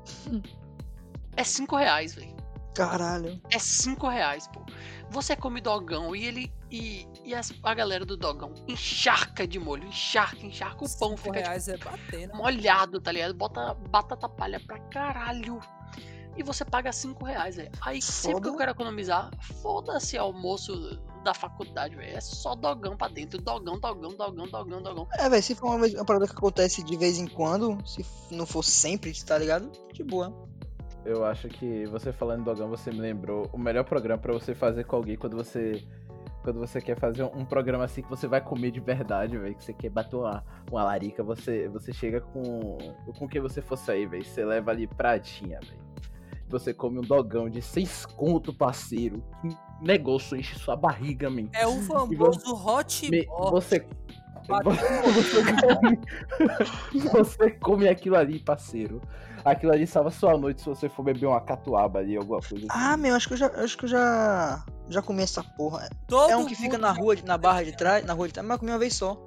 é 1.35 1.43
5 1.43 1.75
reais, 1.75 2.15
velho. 2.15 2.34
Caralho. 2.75 3.41
É 3.49 3.57
5 3.57 4.07
reais, 4.07 4.47
pô. 4.47 4.61
Você 5.09 5.35
come 5.35 5.61
dogão 5.61 6.15
e 6.15 6.25
ele. 6.25 6.53
E, 6.71 7.07
e 7.23 7.33
as- 7.33 7.53
a 7.63 7.73
galera 7.73 8.03
do 8.05 8.17
dogão 8.17 8.53
encharca 8.67 9.47
de 9.47 9.57
molho, 9.59 9.87
encharca, 9.87 10.45
encharca. 10.45 10.83
O 10.83 10.97
pão 10.99 11.09
Cinco 11.11 11.17
fica 11.17 11.33
tipo, 11.37 11.47
reais 11.47 11.67
é 11.67 11.77
batendo. 11.77 12.35
molhado, 12.35 12.99
tá 12.99 13.11
ligado? 13.11 13.33
Bota 13.33 13.73
batata 13.89 14.27
palha 14.27 14.59
pra 14.59 14.77
caralho. 14.89 15.59
E 16.37 16.43
você 16.43 16.65
paga 16.65 16.91
5 16.91 17.23
reais, 17.23 17.55
velho. 17.55 17.71
Aí 17.79 18.01
sempre 18.01 18.41
que 18.41 18.47
eu 18.47 18.51
Foda. 18.51 18.57
quero 18.57 18.71
economizar, 18.71 19.31
foda-se 19.61 20.17
almoço 20.17 20.99
da 21.23 21.33
faculdade, 21.33 21.95
velho. 21.95 22.17
É 22.17 22.19
só 22.19 22.53
dogão 22.55 22.97
pra 22.97 23.07
dentro. 23.07 23.41
Dogão, 23.41 23.79
dogão, 23.79 24.13
dogão, 24.15 24.45
dogão, 24.47 24.81
dogão. 24.81 25.07
É, 25.13 25.29
velho, 25.29 25.41
se 25.41 25.55
for 25.55 25.75
uma, 25.75 25.87
uma 25.87 26.03
parada 26.05 26.27
que 26.27 26.33
acontece 26.33 26.83
de 26.83 26.97
vez 26.97 27.17
em 27.17 27.25
quando, 27.27 27.77
se 27.87 28.05
não 28.29 28.45
for 28.45 28.63
sempre, 28.63 29.13
tá 29.23 29.37
ligado? 29.37 29.71
De 29.93 30.03
boa. 30.03 30.33
Eu 31.05 31.23
acho 31.23 31.47
que 31.47 31.85
você 31.85 32.11
falando 32.11 32.41
em 32.41 32.43
dogão, 32.43 32.67
você 32.69 32.89
me 32.91 32.99
lembrou 32.99 33.47
o 33.53 33.57
melhor 33.59 33.83
programa 33.83 34.19
pra 34.21 34.33
você 34.33 34.55
fazer 34.55 34.83
com 34.85 34.95
alguém 34.95 35.15
quando 35.15 35.37
você. 35.37 35.83
Quando 36.43 36.59
você 36.59 36.79
quer 36.79 36.97
fazer 36.97 37.23
um 37.23 37.43
programa 37.43 37.83
assim 37.85 38.03
que 38.03 38.09
você 38.09 38.27
vai 38.27 38.39
comer 38.39 38.69
de 38.71 38.79
verdade, 38.79 39.37
velho. 39.37 39.55
Que 39.55 39.63
você 39.63 39.73
quer 39.73 39.89
bater 39.89 40.15
uma, 40.15 40.43
uma 40.71 40.83
larica, 40.83 41.23
você, 41.23 41.67
você 41.67 41.91
chega 41.93 42.21
com. 42.21 42.77
Com 43.17 43.27
que 43.27 43.39
você 43.39 43.61
fosse 43.61 43.91
aí, 43.91 44.05
velho. 44.05 44.23
Você 44.25 44.43
leva 44.45 44.71
ali 44.71 44.87
pratinha, 44.87 45.59
velho. 45.59 45.85
Você 46.49 46.73
come 46.73 46.99
um 46.99 47.01
dogão 47.01 47.49
de 47.49 47.61
seis 47.61 48.05
conto, 48.05 48.53
parceiro. 48.53 49.23
Que 49.41 49.49
negócio 49.81 50.37
enche 50.37 50.57
sua 50.57 50.75
barriga, 50.75 51.29
man. 51.29 51.49
É 51.53 51.65
o 51.67 51.81
famoso 51.81 52.53
hot 52.55 53.09
Me- 53.09 53.25
você- 53.51 53.85
Você 54.47 55.43
come, 55.61 55.99
você 57.11 57.51
come 57.51 57.87
aquilo 57.87 58.15
ali, 58.15 58.39
parceiro. 58.39 59.01
Aquilo 59.43 59.71
ali 59.71 59.85
salva 59.85 60.09
sua 60.09 60.37
noite 60.37 60.61
se 60.61 60.67
você 60.67 60.89
for 60.89 61.03
beber 61.03 61.27
uma 61.27 61.41
catuaba 61.41 61.99
ali, 61.99 62.17
alguma 62.17 62.39
coisa 62.39 62.65
assim. 62.67 62.67
Ah, 62.69 62.97
meu, 62.97 63.15
acho 63.15 63.27
que 63.27 63.33
eu 63.33 63.37
já, 63.37 63.47
acho 63.47 63.77
que 63.77 63.85
eu 63.85 63.89
já, 63.89 64.63
já 64.89 65.01
comi 65.01 65.21
essa 65.21 65.43
porra. 65.43 65.87
Todo 66.07 66.31
É 66.31 66.37
um 66.37 66.45
que 66.45 66.55
fica 66.55 66.77
na 66.77 66.91
rua, 66.91 67.15
na 67.23 67.37
barra 67.37 67.63
de 67.63 67.75
trás, 67.75 68.03
na 68.05 68.13
rua 68.13 68.27
de 68.27 68.33
trás, 68.33 68.47
mas 68.47 68.55
eu 68.55 68.59
comi 68.59 68.71
uma 68.71 68.79
vez 68.79 68.95
só. 68.95 69.23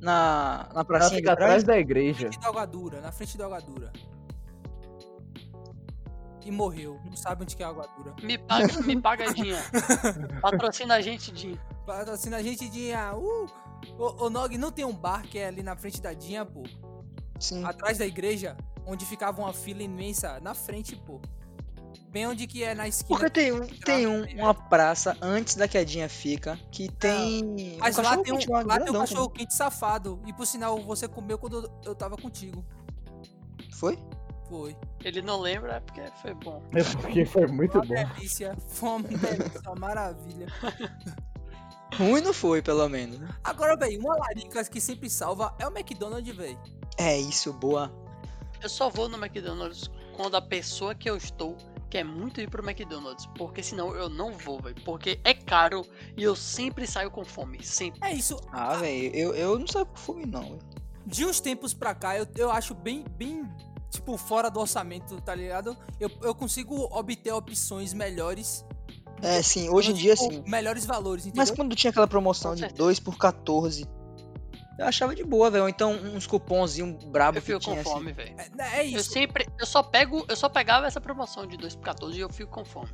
Na, 0.00 0.68
na 0.74 0.84
pracinha 0.84 1.18
fica 1.18 1.30
de 1.30 1.32
atrás 1.32 1.62
trás. 1.62 1.64
da 1.64 1.78
igreja. 1.78 2.26
frente 2.28 2.40
da 2.40 2.48
Algadura, 2.48 3.00
na 3.00 3.12
frente 3.12 3.38
da 3.38 3.44
Algadura. 3.44 3.92
E 6.44 6.50
morreu. 6.50 7.00
Não 7.06 7.16
sabe 7.16 7.42
onde 7.42 7.56
que 7.56 7.62
é 7.62 7.66
a 7.66 7.68
Algadura. 7.68 8.14
Me 8.22 8.36
paga, 8.36 8.82
me 8.82 9.00
paga, 9.00 9.32
Dinha. 9.32 9.56
Patrocina 10.42 10.96
a 10.96 11.00
gente, 11.00 11.32
Dinha. 11.32 11.58
Patrocina 11.86 12.36
a 12.38 12.42
gente 12.42 12.68
de. 12.68 12.92
ah, 12.92 13.14
Uh, 13.16 13.46
o, 13.98 14.24
o 14.26 14.30
Nog 14.30 14.56
não 14.56 14.72
tem 14.72 14.84
um 14.84 14.94
bar 14.94 15.22
que 15.22 15.38
é 15.38 15.46
ali 15.48 15.62
na 15.62 15.76
frente 15.76 16.00
da 16.00 16.12
Dinha, 16.14 16.44
pô. 16.44 16.62
Sim. 17.38 17.64
Atrás 17.64 17.98
da 17.98 18.06
igreja, 18.06 18.56
onde 18.86 19.04
ficava 19.04 19.42
uma 19.42 19.52
fila 19.52 19.82
imensa. 19.82 20.40
Na 20.40 20.54
frente, 20.54 20.96
pô. 20.96 21.20
Bem 22.08 22.26
onde 22.28 22.46
que 22.46 22.62
é 22.62 22.74
na 22.74 22.86
esquina. 22.88 23.18
Porque 23.18 23.30
tem, 23.30 23.52
um, 23.52 23.66
tem 23.66 24.06
um, 24.06 24.24
uma 24.40 24.54
praça 24.54 25.16
antes 25.20 25.56
da 25.56 25.66
quedinha 25.68 26.08
fica 26.08 26.58
que 26.70 26.88
tem. 26.92 27.76
Mas 27.78 27.98
um 27.98 28.02
lá 28.02 28.16
tem 28.16 28.32
um, 28.32 28.38
lá, 28.48 28.62
lá 28.62 28.74
tem 28.78 28.82
um 28.82 28.84
grandão, 28.84 29.00
cachorro 29.00 29.30
quente 29.30 29.52
safado. 29.52 30.20
E 30.24 30.32
por 30.32 30.46
sinal, 30.46 30.78
você 30.80 31.06
comeu 31.08 31.36
quando 31.38 31.70
eu- 31.84 31.94
tava 31.94 32.16
contigo. 32.16 32.64
Foi? 33.74 33.98
Foi. 34.48 34.76
Ele 35.04 35.20
não 35.22 35.40
lembra 35.40 35.74
é 35.74 35.80
porque 35.80 36.02
foi 36.22 36.34
bom. 36.34 36.62
É 36.72 36.84
porque 36.84 37.24
foi 37.26 37.46
muito 37.48 37.74
Uma 37.78 37.84
bom. 37.84 37.94
delícia. 37.94 38.56
Foi 38.68 38.88
uma 38.90 39.02
delícia, 39.02 39.60
uma 39.66 39.74
maravilha. 39.74 40.46
Ruim 41.98 42.20
não 42.20 42.32
foi, 42.32 42.60
pelo 42.62 42.88
menos. 42.88 43.18
né? 43.18 43.28
Agora, 43.42 43.76
velho, 43.76 44.00
uma 44.00 44.16
larica 44.16 44.64
que 44.64 44.80
sempre 44.80 45.08
salva 45.08 45.54
é 45.58 45.66
o 45.66 45.70
McDonald's, 45.70 46.34
velho. 46.34 46.58
É 46.98 47.18
isso, 47.18 47.52
boa. 47.52 47.92
Eu 48.62 48.68
só 48.68 48.88
vou 48.88 49.08
no 49.08 49.16
McDonald's 49.22 49.90
quando 50.16 50.36
a 50.36 50.42
pessoa 50.42 50.94
que 50.94 51.08
eu 51.08 51.16
estou 51.16 51.56
quer 51.90 52.04
muito 52.04 52.40
ir 52.40 52.48
pro 52.48 52.62
McDonald's. 52.68 53.26
Porque 53.36 53.62
senão 53.62 53.94
eu 53.94 54.08
não 54.08 54.32
vou, 54.32 54.60
velho. 54.60 54.76
Porque 54.84 55.20
é 55.24 55.34
caro 55.34 55.86
e 56.16 56.22
eu 56.22 56.34
sempre 56.34 56.86
saio 56.86 57.10
com 57.10 57.24
fome. 57.24 57.62
Sempre. 57.64 58.00
É 58.02 58.12
isso. 58.12 58.36
Ah, 58.52 58.74
velho, 58.76 59.14
eu, 59.14 59.34
eu 59.34 59.58
não 59.58 59.66
saio 59.66 59.86
com 59.86 59.96
fome, 59.96 60.26
não. 60.26 60.42
velho. 60.42 60.58
De 61.06 61.24
uns 61.24 61.38
tempos 61.40 61.74
pra 61.74 61.94
cá, 61.94 62.16
eu, 62.16 62.26
eu 62.36 62.50
acho 62.50 62.74
bem, 62.74 63.04
bem, 63.16 63.46
tipo, 63.90 64.16
fora 64.16 64.50
do 64.50 64.58
orçamento, 64.58 65.20
tá 65.20 65.34
ligado? 65.34 65.76
Eu, 66.00 66.10
eu 66.22 66.34
consigo 66.34 66.88
obter 66.96 67.32
opções 67.32 67.92
melhores. 67.92 68.64
É, 69.24 69.42
sim, 69.42 69.68
hoje 69.70 69.90
em 69.90 69.94
dia, 69.94 70.14
tipo, 70.14 70.32
sim. 70.32 70.44
Melhores 70.46 70.84
valores, 70.84 71.24
entendeu? 71.24 71.40
Mas 71.40 71.50
quando 71.50 71.74
tinha 71.74 71.90
aquela 71.90 72.06
promoção 72.06 72.54
de 72.54 72.60
certeza. 72.60 72.78
2 72.78 73.00
por 73.00 73.16
14, 73.16 73.86
eu 74.78 74.86
achava 74.86 75.14
de 75.14 75.24
boa, 75.24 75.50
velho. 75.50 75.64
Ou 75.64 75.68
então 75.68 75.92
uns 75.92 76.26
cupomzinhos 76.26 77.02
brabo 77.04 77.38
Eu 77.38 77.42
que 77.42 77.46
fico 77.46 77.60
tinha, 77.60 77.76
com 77.76 77.80
assim. 77.80 77.90
fome, 77.90 78.12
velho. 78.12 78.34
É, 78.58 78.80
é 78.80 78.86
Eu 78.86 78.98
isso. 79.00 79.10
sempre. 79.10 79.46
Eu 79.58 79.66
só 79.66 79.82
pego. 79.82 80.24
Eu 80.28 80.36
só 80.36 80.48
pegava 80.48 80.86
essa 80.86 81.00
promoção 81.00 81.46
de 81.46 81.56
2 81.56 81.76
por 81.76 81.84
14 81.84 82.18
e 82.18 82.20
eu 82.20 82.28
fico 82.28 82.50
com 82.50 82.64
fome. 82.64 82.90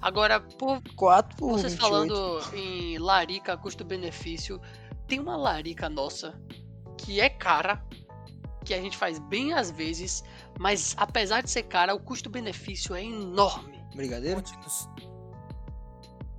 Agora, 0.00 0.40
por 0.40 0.80
4 0.94 1.36
por 1.36 1.50
vocês 1.50 1.72
28. 1.72 1.80
falando 1.80 2.54
em 2.54 2.98
larica 2.98 3.56
custo-benefício, 3.56 4.60
tem 5.08 5.18
uma 5.18 5.36
larica 5.36 5.88
nossa 5.88 6.40
que 6.96 7.20
é 7.20 7.28
cara, 7.28 7.82
que 8.64 8.72
a 8.72 8.80
gente 8.80 8.96
faz 8.96 9.18
bem 9.18 9.52
às 9.54 9.72
vezes, 9.72 10.22
mas 10.58 10.94
apesar 10.96 11.42
de 11.42 11.50
ser 11.50 11.64
cara, 11.64 11.94
o 11.94 12.00
custo-benefício 12.00 12.94
é 12.94 13.02
enorme. 13.02 13.84
Brigadeiro? 13.94 14.36
Contínuos. 14.36 14.88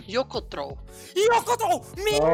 Yokotrol. 0.10 0.78
O 1.15 1.43
control! 1.43 1.86
Menino! 1.98 2.26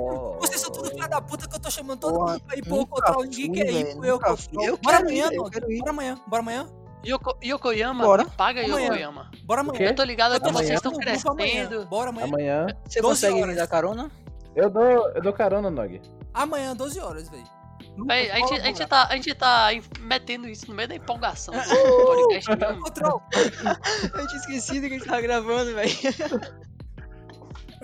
Oh. 0.00 0.38
Vocês 0.40 0.60
são 0.60 0.70
tudo 0.70 0.90
filha 0.90 1.06
da 1.06 1.20
puta 1.20 1.46
que 1.46 1.54
eu 1.54 1.60
tô 1.60 1.70
chamando 1.70 2.00
todo 2.00 2.14
Porra, 2.14 2.32
mundo 2.32 2.44
pra 2.44 2.56
ir 2.56 2.62
pro 2.64 2.86
control. 2.86 3.24
Ninguém 3.24 3.52
quer 3.52 3.70
ir 3.70 3.94
pro. 3.94 4.04
Eu 4.04 4.78
Bora 4.78 4.98
amanhã, 4.98 5.30
Nog. 5.30 5.60
Bora 5.78 5.90
amanhã, 5.90 6.20
bora 6.26 6.42
amanhã. 6.42 6.68
Yoko, 7.04 7.36
Yokoyama, 7.42 8.04
Bora. 8.04 8.24
paga 8.24 8.64
Amanhã. 8.64 8.86
Yokoyama. 8.86 9.30
Bora 9.44 9.60
amanhã. 9.60 9.88
Eu 9.88 9.94
tô 9.94 10.04
ligado 10.04 10.40
que 10.40 10.52
vocês 10.52 10.70
estão 10.70 10.92
amanhã. 10.92 11.18
crescendo. 11.18 11.86
Bora 11.86 12.10
amanhã. 12.10 12.26
Amanhã. 12.26 12.66
Você 12.88 13.00
12 13.00 13.14
consegue 13.14 13.42
horas. 13.42 13.48
me 13.48 13.54
dar 13.56 13.66
carona? 13.66 14.10
Eu 14.54 14.70
dou, 14.70 15.10
eu 15.10 15.22
dou 15.22 15.32
carona, 15.32 15.70
Nog. 15.70 16.00
Amanhã, 16.32 16.76
12 16.76 17.00
horas, 17.00 17.28
velho. 17.28 17.61
A, 18.08 18.38
gente, 18.38 18.54
a, 18.54 18.64
gente 18.64 18.86
tá, 18.86 19.06
a 19.06 19.16
gente 19.16 19.34
tá 19.34 19.68
metendo 20.00 20.48
isso 20.48 20.66
no 20.68 20.74
meio 20.74 20.88
da 20.88 20.94
empolgação 20.94 21.52
do 21.54 21.60
Uh! 21.60 22.06
podcast. 22.06 22.50
Control. 22.80 23.22
Eu 24.18 24.26
tinha 24.26 24.40
esquecido 24.40 24.88
que 24.88 24.94
a 24.94 24.98
gente 24.98 25.06
tava 25.06 25.20
gravando, 25.20 25.74
velho. 25.74 25.92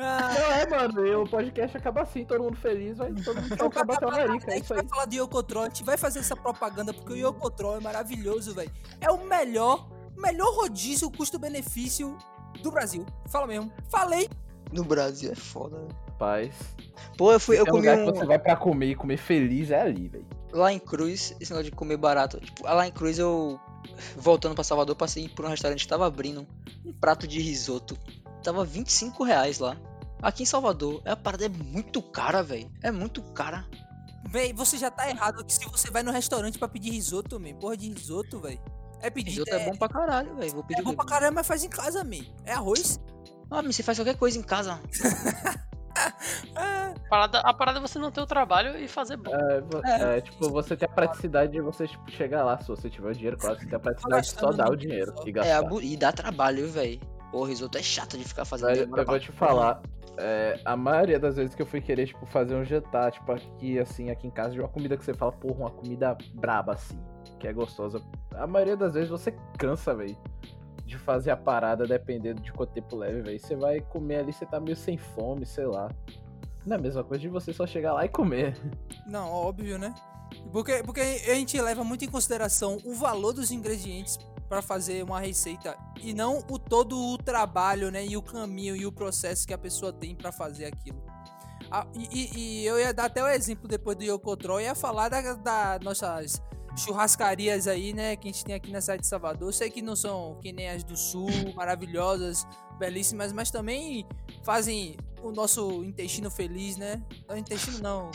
Ah, 0.00 0.32
Não 0.32 0.52
é, 0.52 0.68
mano, 0.68 1.22
o 1.22 1.28
podcast 1.28 1.76
acaba 1.76 2.02
assim, 2.02 2.24
todo 2.24 2.44
mundo 2.44 2.56
feliz, 2.56 2.98
vai 2.98 3.12
todo 3.12 3.34
mundo 3.42 3.52
Então, 3.52 3.68
quer 3.68 3.84
bater 3.84 4.04
uma 4.06 4.16
a 4.16 4.28
gente 4.28 4.68
vai 4.68 4.86
falar 4.86 5.06
de 5.06 5.18
Yokotrol, 5.18 5.64
a 5.64 5.68
gente 5.68 5.82
vai 5.82 5.96
fazer 5.96 6.20
essa 6.20 6.36
propaganda 6.36 6.94
porque 6.94 7.14
o 7.14 7.16
Yokotrol 7.16 7.76
é 7.76 7.80
maravilhoso, 7.80 8.54
velho. 8.54 8.70
É 9.00 9.10
o 9.10 9.24
melhor, 9.26 9.88
melhor 10.16 10.54
rodízio 10.54 11.10
custo-benefício 11.10 12.16
do 12.62 12.70
Brasil. 12.70 13.04
Fala 13.28 13.48
mesmo. 13.48 13.72
Falei. 13.90 14.28
No 14.72 14.84
Brasil 14.84 15.32
é 15.32 15.34
foda, 15.34 15.76
velho. 15.78 16.07
Rapaz, 16.18 16.52
Pô, 17.16 17.33
eu 17.33 17.38
fui, 17.38 17.57
eu 17.57 17.62
um 17.62 17.66
comi 17.66 17.78
lugar 17.78 17.98
um. 17.98 18.12
que 18.12 18.18
você 18.18 18.26
vai 18.26 18.38
pra 18.40 18.57
comer 18.57 18.87
e 18.87 18.94
comer 18.96 19.16
feliz 19.16 19.70
é 19.70 19.81
ali, 19.81 20.09
velho. 20.09 20.26
Lá 20.52 20.72
em 20.72 20.78
Cruz, 20.78 21.35
esse 21.40 21.52
negócio 21.52 21.70
de 21.70 21.76
comer 21.76 21.96
barato. 21.96 22.40
Tipo, 22.40 22.64
lá 22.64 22.87
em 22.87 22.90
Cruz 22.90 23.18
eu. 23.18 23.59
Voltando 24.16 24.54
pra 24.54 24.64
Salvador, 24.64 24.96
passei 24.96 25.28
por 25.28 25.44
um 25.44 25.48
restaurante 25.48 25.83
que 25.83 25.88
tava 25.88 26.07
abrindo 26.07 26.46
um 26.85 26.92
prato 26.92 27.26
de 27.26 27.40
risoto. 27.40 27.96
Tava 28.42 28.64
25 28.64 29.22
reais 29.22 29.61
lá. 29.61 29.76
Aqui 30.20 30.42
em 30.42 30.46
Salvador, 30.46 31.00
a 31.04 31.14
parada 31.14 31.46
é 31.46 31.48
muito 31.48 32.02
cara, 32.02 32.42
velho. 32.42 32.68
É 32.83 32.90
muito 32.90 33.22
cara. 33.22 33.64
Véi, 34.28 34.52
você 34.52 34.76
já 34.76 34.90
tá 34.90 35.09
errado 35.09 35.44
que 35.44 35.52
se 35.52 35.64
você 35.68 35.90
vai 35.90 36.02
no 36.02 36.11
restaurante 36.11 36.59
pra 36.59 36.68
pedir 36.68 36.90
risoto, 36.90 37.38
man. 37.38 37.54
Porra 37.54 37.76
de 37.76 37.88
risoto, 37.88 38.40
velho. 38.40 38.61
É 39.00 39.09
pedir. 39.09 39.31
Risoto 39.31 39.54
é, 39.54 39.62
é, 39.62 39.64
bom 39.64 39.76
pra 39.76 39.88
caralho, 39.88 40.35
velho. 40.35 40.52
Vou 40.52 40.64
pedir 40.64 40.81
é 40.81 40.85
bom 40.85 40.94
pra 40.94 41.07
caramba, 41.07 41.35
mas 41.37 41.46
faz 41.46 41.62
em 41.62 41.68
casa, 41.68 42.02
man. 42.02 42.24
É 42.44 42.52
arroz. 42.52 43.00
Ah, 43.50 43.62
mas 43.62 43.76
você 43.76 43.83
faz 43.83 43.98
qualquer 43.98 44.16
coisa 44.16 44.37
em 44.37 44.42
casa. 44.42 44.81
A 46.54 46.94
parada, 47.08 47.38
a 47.40 47.54
parada 47.54 47.78
é 47.78 47.82
você 47.82 47.98
não 47.98 48.11
ter 48.11 48.20
o 48.20 48.26
trabalho 48.26 48.76
e 48.78 48.87
fazer 48.88 49.16
bom. 49.16 49.32
É, 49.34 49.62
É. 49.84 50.18
é, 50.18 50.20
tipo, 50.20 50.50
você 50.50 50.76
tem 50.76 50.87
a 50.88 50.92
praticidade 50.92 51.52
de 51.52 51.61
você 51.61 51.87
tipo, 51.88 52.11
chegar 52.11 52.44
lá, 52.44 52.58
se 52.58 52.68
você 52.68 52.90
tiver 52.90 53.11
o 53.11 53.14
dinheiro, 53.14 53.37
claro, 53.38 53.58
você 53.58 53.66
tem 53.66 53.76
a 53.76 53.80
praticidade 53.80 54.26
de 54.26 54.32
só 54.40 54.52
dar 54.52 54.70
o 54.70 54.76
dinheiro 54.76 55.14
e 55.24 55.30
É, 55.30 55.32
gastar. 55.32 55.58
abu- 55.58 55.80
e 55.80 55.96
dá 55.96 56.12
trabalho, 56.12 56.68
velho. 56.68 57.00
Pô, 57.30 57.44
risoto 57.44 57.76
é 57.78 57.82
chato 57.82 58.16
de 58.16 58.24
ficar 58.24 58.44
fazendo. 58.44 58.72
Demora 58.74 59.02
eu 59.02 59.06
vou 59.06 59.18
te 59.20 59.30
falar, 59.32 59.82
é, 60.16 60.58
a 60.64 60.76
maioria 60.76 61.18
das 61.18 61.37
vezes 61.37 61.54
que 61.54 61.61
eu 61.62 61.66
fui 61.66 61.80
querer, 61.80 62.06
tipo, 62.06 62.24
fazer 62.26 62.54
um 62.54 62.64
jantar, 62.64 63.12
tipo, 63.12 63.30
aqui, 63.32 63.78
assim, 63.78 64.11
aqui 64.11 64.26
em 64.26 64.30
casa, 64.30 64.50
de 64.54 64.61
uma 64.61 64.68
comida 64.68 64.96
que 64.96 65.04
você 65.04 65.12
fala, 65.14 65.32
porra, 65.32 65.61
uma 65.61 65.70
comida 65.70 66.16
braba, 66.34 66.72
assim, 66.72 66.98
que 67.38 67.46
é 67.46 67.52
gostosa. 67.52 68.02
A 68.34 68.46
maioria 68.46 68.76
das 68.76 68.94
vezes 68.94 69.11
você 69.11 69.34
cansa, 69.58 69.94
velho, 69.94 70.16
de 70.88 70.96
fazer 70.98 71.31
a 71.31 71.37
parada 71.37 71.87
dependendo 71.87 72.40
de 72.40 72.51
quanto 72.53 72.72
tempo 72.72 72.96
leve, 72.96 73.20
velho. 73.22 73.38
Você 73.38 73.55
vai 73.55 73.81
comer 73.81 74.20
ali, 74.20 74.33
você 74.33 74.46
tá 74.46 74.59
meio 74.59 74.77
sem 74.77 74.96
fome, 74.96 75.44
sei 75.44 75.66
lá. 75.66 75.90
Não 76.66 76.77
é 76.77 76.79
a 76.79 76.83
mesma 76.83 77.05
coisa 77.05 77.20
de 77.20 77.29
você 77.29 77.53
só 77.53 77.66
chegar 77.66 77.92
lá 77.92 78.05
e 78.05 78.09
comer. 78.09 78.57
Não, 79.07 79.31
óbvio, 79.31 79.79
né? 79.79 79.94
Porque, 80.53 80.83
porque 80.83 81.01
a 81.01 81.35
gente 81.35 81.61
leva 81.61 81.85
muito 81.85 82.05
em 82.05 82.09
consideração 82.09 82.79
o 82.85 82.94
valor 82.94 83.33
dos 83.33 83.51
ingredientes 83.51 84.18
pra 84.48 84.62
fazer 84.62 85.03
uma 85.05 85.20
receita 85.20 85.77
e 86.03 86.12
não 86.14 86.38
o 86.51 86.59
todo 86.59 86.96
o 86.98 87.18
trabalho, 87.18 87.90
né? 87.90 88.05
E 88.07 88.16
o 88.16 88.22
caminho 88.22 88.74
e 88.74 88.87
o 88.87 88.92
processo 88.92 89.46
que 89.46 89.53
a 89.55 89.59
pessoa 89.59 89.92
tem 89.92 90.14
pra 90.14 90.33
fazer 90.33 90.64
aquilo. 90.66 91.03
Ah, 91.70 91.87
e, 91.94 92.09
e- 92.12 92.38
e 92.62 92.66
eu 92.66 92.79
ia 92.79 92.94
dar 92.94 93.05
até 93.07 93.22
o 93.22 93.29
exemplo 93.29 93.68
depois 93.68 93.96
do 93.96 94.05
Yokotrol, 94.05 94.59
ia 94.61 94.74
falar 94.74 95.11
da, 95.11 95.35
da 95.35 95.79
nossas 95.83 96.42
churrascarias 96.76 97.66
aí, 97.66 97.92
né? 97.92 98.16
Que 98.16 98.28
a 98.28 98.33
gente 98.33 98.44
tem 98.44 98.54
aqui 98.54 98.70
na 98.70 98.81
cidade 98.81 99.02
de 99.02 99.09
Salvador. 99.09 99.52
Sei 99.52 99.70
que 99.70 99.83
não 99.83 99.96
são 99.96 100.38
que 100.40 100.52
nem 100.52 100.68
as 100.68 100.85
do 100.85 100.96
sul, 100.96 101.31
maravilhosas, 101.54 102.46
belíssimas, 102.78 103.33
mas 103.33 103.50
também 103.50 104.07
fazem 104.42 104.96
o 105.22 105.31
nosso 105.33 105.85
intestino 105.85 106.31
feliz, 106.31 106.76
né? 106.76 107.02
Não, 107.28 107.37
intestino 107.37 107.78
não. 107.81 108.11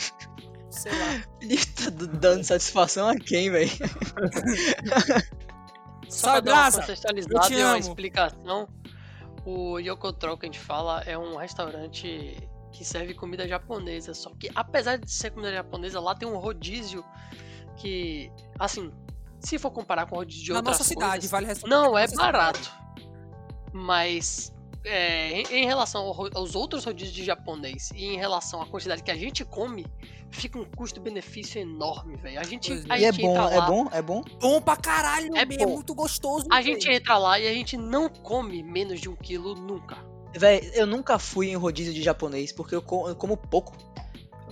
Sei 0.70 0.92
lá. 0.92 1.22
Ele 1.40 1.56
tá 1.56 1.90
dando 1.90 2.42
satisfação 2.44 3.08
a 3.08 3.16
quem, 3.16 3.50
velho? 3.50 3.70
Só 6.08 6.40
pra 6.40 6.42
Salve, 6.42 6.42
dar 6.42 6.52
uma 6.52 6.70
Graça! 6.70 6.76
Eu 6.78 6.80
contextualizada 6.82 7.40
te 7.46 7.54
e 7.54 7.56
uma 7.56 7.70
amo. 7.70 7.78
explicação, 7.78 8.68
o 9.44 9.78
Yokotrol 9.78 10.36
que 10.38 10.46
a 10.46 10.48
gente 10.48 10.58
fala 10.60 11.02
é 11.02 11.16
um 11.18 11.36
restaurante 11.36 12.36
que 12.72 12.84
serve 12.84 13.14
comida 13.14 13.46
japonesa. 13.46 14.14
Só 14.14 14.30
que 14.30 14.50
apesar 14.54 14.96
de 14.96 15.10
ser 15.10 15.30
comida 15.30 15.52
japonesa, 15.52 16.00
lá 16.00 16.14
tem 16.14 16.28
um 16.28 16.36
rodízio 16.38 17.04
que, 17.76 18.30
assim, 18.58 18.90
se 19.40 19.58
for 19.58 19.70
comparar 19.70 20.06
com 20.06 20.16
o 20.16 20.18
rodízio 20.18 20.44
de 20.44 20.50
Na 20.52 20.58
outras 20.58 20.78
nossa 20.78 20.88
cidade, 20.88 21.12
coisas, 21.12 21.30
vale 21.30 21.46
ressaltar. 21.46 21.78
não 21.78 21.98
é 21.98 22.06
barato. 22.08 22.70
Mas 23.72 24.52
é, 24.84 25.40
em, 25.52 25.64
relação 25.64 26.02
aos 26.34 26.54
outros 26.54 26.84
rodízios 26.84 27.14
de 27.14 27.24
japonês 27.24 27.90
e 27.94 28.04
em 28.04 28.16
relação 28.16 28.60
à 28.60 28.66
quantidade 28.66 29.02
que 29.02 29.10
a 29.10 29.16
gente 29.16 29.44
come, 29.44 29.86
fica 30.30 30.58
um 30.58 30.64
custo-benefício 30.64 31.60
enorme, 31.60 32.16
velho. 32.16 32.38
A 32.38 32.42
gente, 32.44 32.68
Pois 32.68 32.90
a 32.90 32.96
é. 32.96 33.00
E 33.00 33.04
é 33.04 33.12
gente 33.12 33.22
bom, 33.22 33.30
entra 33.30 33.54
é 33.54 33.58
lá, 33.58 33.66
bom, 33.66 33.88
é 33.90 34.02
bom. 34.02 34.22
Bom 34.40 34.60
pra 34.60 34.76
caralho, 34.76 35.34
É 35.36 35.40
é, 35.40 35.44
bom. 35.46 35.72
muito 35.72 35.94
gostoso. 35.94 36.46
A 36.50 36.56
véi. 36.56 36.64
gente 36.64 36.88
entra 36.90 37.16
lá 37.16 37.38
e 37.38 37.48
a 37.48 37.52
gente 37.52 37.76
não 37.76 38.08
come 38.08 38.62
menos 38.62 39.00
de 39.00 39.08
um 39.08 39.16
quilo 39.16 39.54
nunca. 39.54 39.96
Véi, 40.36 40.70
eu 40.74 40.86
nunca 40.86 41.18
fui 41.18 41.48
em 41.50 41.56
rodízio 41.56 41.94
de 41.94 42.02
japonês 42.02 42.52
porque 42.52 42.74
eu 42.74 42.82
como 42.82 43.36
pouco. 43.36 43.72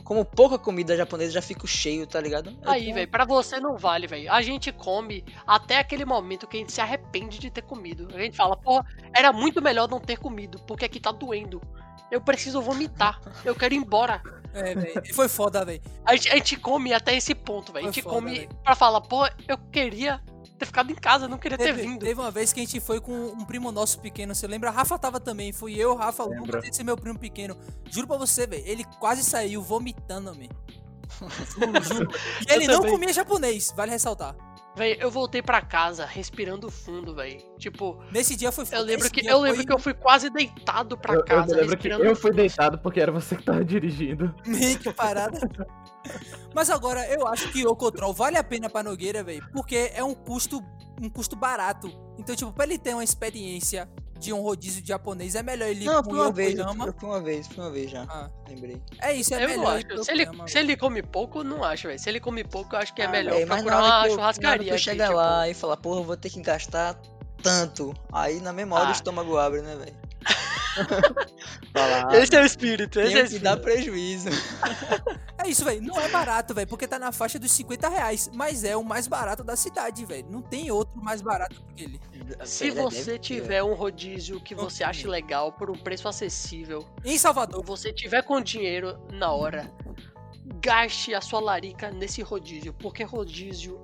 Como 0.04 0.24
pouca 0.24 0.58
comida 0.58 0.96
japonesa 0.96 1.32
já 1.32 1.42
fico 1.42 1.66
cheio, 1.66 2.06
tá 2.06 2.20
ligado? 2.20 2.50
Eu 2.62 2.70
Aí, 2.70 2.82
tenho- 2.82 2.94
velho, 2.94 3.08
pra 3.08 3.24
você 3.24 3.60
não 3.60 3.76
vale, 3.76 4.06
velho. 4.06 4.30
A 4.32 4.42
gente 4.42 4.72
come 4.72 5.24
até 5.46 5.78
aquele 5.78 6.04
momento 6.04 6.46
que 6.46 6.56
a 6.56 6.60
gente 6.60 6.72
se 6.72 6.80
arrepende 6.80 7.38
de 7.38 7.50
ter 7.50 7.62
comido. 7.62 8.08
A 8.14 8.18
gente 8.18 8.36
fala, 8.36 8.56
porra, 8.56 8.84
era 9.14 9.32
muito 9.32 9.62
melhor 9.62 9.88
não 9.88 10.00
ter 10.00 10.18
comido, 10.18 10.58
porque 10.66 10.84
aqui 10.84 10.98
tá 11.00 11.12
doendo. 11.12 11.60
Eu 12.10 12.20
preciso 12.20 12.60
vomitar. 12.60 13.20
Eu 13.44 13.54
quero 13.54 13.72
ir 13.74 13.78
embora. 13.78 14.20
É, 14.52 14.74
véi. 14.74 14.94
Foi 15.14 15.28
foda, 15.28 15.64
velho. 15.64 15.80
A 16.04 16.14
gente, 16.14 16.28
a 16.30 16.34
gente 16.36 16.56
come 16.58 16.92
até 16.92 17.16
esse 17.16 17.34
ponto, 17.34 17.72
velho. 17.72 17.86
A 17.86 17.90
gente 17.90 18.02
foda, 18.02 18.14
come 18.16 18.34
véi. 18.40 18.48
pra 18.62 18.74
falar, 18.74 19.00
pô, 19.00 19.26
eu 19.48 19.56
queria 19.70 20.20
ter 20.62 20.66
ficado 20.66 20.90
em 20.90 20.94
casa, 20.94 21.28
não 21.28 21.38
queria 21.38 21.58
ter 21.58 21.64
Teve, 21.64 21.82
vindo. 21.82 21.98
teve 22.00 22.20
uma 22.20 22.30
vez 22.30 22.52
que 22.52 22.60
a 22.60 22.64
gente 22.64 22.78
foi 22.80 23.00
com 23.00 23.12
um 23.12 23.44
primo 23.44 23.72
nosso 23.72 23.98
pequeno, 23.98 24.34
você 24.34 24.46
lembra? 24.46 24.70
A 24.70 24.72
Rafa 24.72 24.98
tava 24.98 25.18
também, 25.18 25.52
fui 25.52 25.74
eu, 25.74 25.94
Rafa, 25.96 26.24
o. 26.24 26.32
Lucas, 26.32 26.64
esse 26.64 26.84
meu 26.84 26.96
primo 26.96 27.18
pequeno. 27.18 27.56
Juro 27.90 28.06
pra 28.06 28.16
você, 28.16 28.46
velho, 28.46 28.62
ele 28.66 28.84
quase 28.98 29.24
saiu 29.24 29.62
vomitando, 29.62 30.34
me. 30.34 30.48
Juro. 31.82 32.10
E 32.48 32.52
ele 32.52 32.66
não 32.66 32.80
comia 32.82 33.12
japonês, 33.12 33.72
vale 33.76 33.90
ressaltar. 33.90 34.34
Velho, 34.74 35.00
eu 35.00 35.10
voltei 35.10 35.42
pra 35.42 35.60
casa 35.60 36.06
respirando 36.06 36.70
fundo, 36.70 37.14
velho. 37.14 37.38
Tipo, 37.58 38.02
Nesse 38.10 38.34
dia 38.34 38.50
foi 38.50 38.64
eu 38.72 38.82
lembro 38.82 39.10
que 39.10 39.26
eu 39.26 39.38
foi 39.38 39.48
lembro 39.48 39.66
que 39.66 39.72
eu 39.72 39.78
fui 39.78 39.92
quase 39.92 40.30
deitado 40.30 40.96
pra 40.96 41.14
Eu, 41.14 41.18
eu 41.18 41.24
casa 41.24 41.54
me 41.54 41.60
lembro 41.60 41.76
que 41.76 41.88
eu 41.88 42.16
fui 42.16 42.32
deitado 42.32 42.78
porque 42.78 43.00
era 43.00 43.12
você 43.12 43.36
que 43.36 43.44
tava 43.44 43.62
dirigindo. 43.64 44.34
Meio 44.46 44.78
que 44.78 44.92
parada. 44.92 45.38
Mas 46.54 46.70
agora, 46.70 47.06
eu 47.12 47.26
acho 47.28 47.50
que 47.52 47.66
o 47.66 47.76
Cotrol 47.76 48.14
vale 48.14 48.38
a 48.38 48.44
pena 48.44 48.70
pra 48.70 48.82
Nogueira, 48.82 49.22
velho, 49.22 49.46
porque 49.52 49.90
é 49.94 50.02
um 50.02 50.14
custo, 50.14 50.62
um 51.00 51.10
custo 51.10 51.36
barato. 51.36 51.92
Então, 52.18 52.34
tipo, 52.34 52.52
pra 52.52 52.64
ele 52.64 52.78
ter 52.78 52.94
uma 52.94 53.04
experiência 53.04 53.88
de 54.22 54.32
um 54.32 54.40
rodízio 54.40 54.80
de 54.80 54.88
japonês, 54.88 55.34
é 55.34 55.42
melhor 55.42 55.68
ele 55.68 55.82
ir 55.82 55.86
Não, 55.86 56.02
fui 56.02 56.14
uma 56.14 56.28
o 56.28 56.32
vez, 56.32 56.54
Yokoyama. 56.58 56.94
fui 56.98 57.08
uma 57.08 57.20
vez, 57.20 57.46
fui 57.46 57.58
uma 57.64 57.70
vez 57.70 57.90
já. 57.90 58.04
Ah, 58.08 58.30
Lembrei. 58.48 58.80
é 59.00 59.12
isso, 59.14 59.34
é 59.34 59.44
Eu 59.44 59.48
não 59.48 59.56
melhor. 59.56 59.76
acho. 59.92 60.04
Se 60.04 60.10
ele, 60.12 60.26
se 60.46 60.58
ele 60.58 60.76
come 60.76 61.02
pouco, 61.02 61.42
não 61.44 61.62
acho, 61.64 61.88
velho. 61.88 61.98
Se 61.98 62.08
ele 62.08 62.20
come 62.20 62.44
pouco, 62.44 62.74
eu 62.74 62.78
acho 62.80 62.94
que 62.94 63.02
é 63.02 63.06
Ah, 63.06 63.10
melhor 63.10 63.34
Véi, 63.34 63.44
mas 63.44 63.62
procurar 63.62 63.76
na 63.80 63.82
hora 63.82 63.92
uma 63.94 64.02
que 64.06 64.12
eu, 64.12 64.16
na 64.16 64.22
hora 64.22 64.32
churrascaria. 64.34 64.64
que 64.64 64.70
eu 64.70 64.74
aqui, 64.74 64.82
chegar 64.84 65.06
tipo, 65.06 65.16
lá 65.16 65.48
e 65.48 65.54
falar, 65.54 65.76
porra, 65.76 66.00
eu 66.00 66.04
vou 66.04 66.16
ter 66.16 66.30
que 66.30 66.40
gastar 66.40 66.98
tanto. 67.42 67.92
Aí 68.12 68.40
na 68.40 68.52
mesma 68.52 68.76
hora 68.76 68.86
Ah. 68.86 68.90
o 68.90 68.92
estômago 68.92 69.36
abre, 69.36 69.60
né, 69.62 69.74
velho? 69.76 69.96
Falar, 71.72 72.14
Esse 72.14 72.36
é 72.36 72.42
o 72.42 72.44
espírito, 72.46 73.00
esse 73.00 73.08
é 73.08 73.10
o 73.10 73.12
tenho 73.14 73.28
que 73.28 73.34
espírito. 73.34 73.44
dar 73.44 73.56
prejuízo. 73.58 74.28
É 75.44 75.48
isso, 75.48 75.64
velho. 75.64 75.82
Não 75.82 75.98
é 76.00 76.08
barato, 76.08 76.54
velho, 76.54 76.68
porque 76.68 76.86
tá 76.86 77.00
na 77.00 77.10
faixa 77.10 77.36
dos 77.36 77.50
50 77.50 77.88
reais. 77.88 78.30
Mas 78.32 78.62
é 78.62 78.76
o 78.76 78.84
mais 78.84 79.08
barato 79.08 79.42
da 79.42 79.56
cidade, 79.56 80.04
velho. 80.06 80.24
Não 80.30 80.40
tem 80.40 80.70
outro 80.70 81.02
mais 81.02 81.20
barato 81.20 81.60
que 81.74 81.82
ele. 81.82 82.00
Se 82.44 82.70
Velho, 82.70 82.90
você 82.90 83.18
tiver 83.18 83.62
um 83.62 83.74
rodízio 83.74 84.40
que 84.40 84.54
você 84.54 84.82
acha 84.84 85.02
tem. 85.02 85.10
legal 85.10 85.52
por 85.52 85.70
um 85.70 85.74
preço 85.76 86.08
acessível, 86.08 86.86
Em 87.04 87.16
Salvador, 87.18 87.64
você 87.64 87.92
tiver 87.92 88.22
com 88.22 88.40
dinheiro 88.40 88.98
na 89.12 89.32
hora, 89.32 89.70
gaste 90.60 91.14
a 91.14 91.20
sua 91.20 91.40
larica 91.40 91.90
nesse 91.90 92.22
rodízio, 92.22 92.72
porque 92.74 93.02
rodízio 93.04 93.82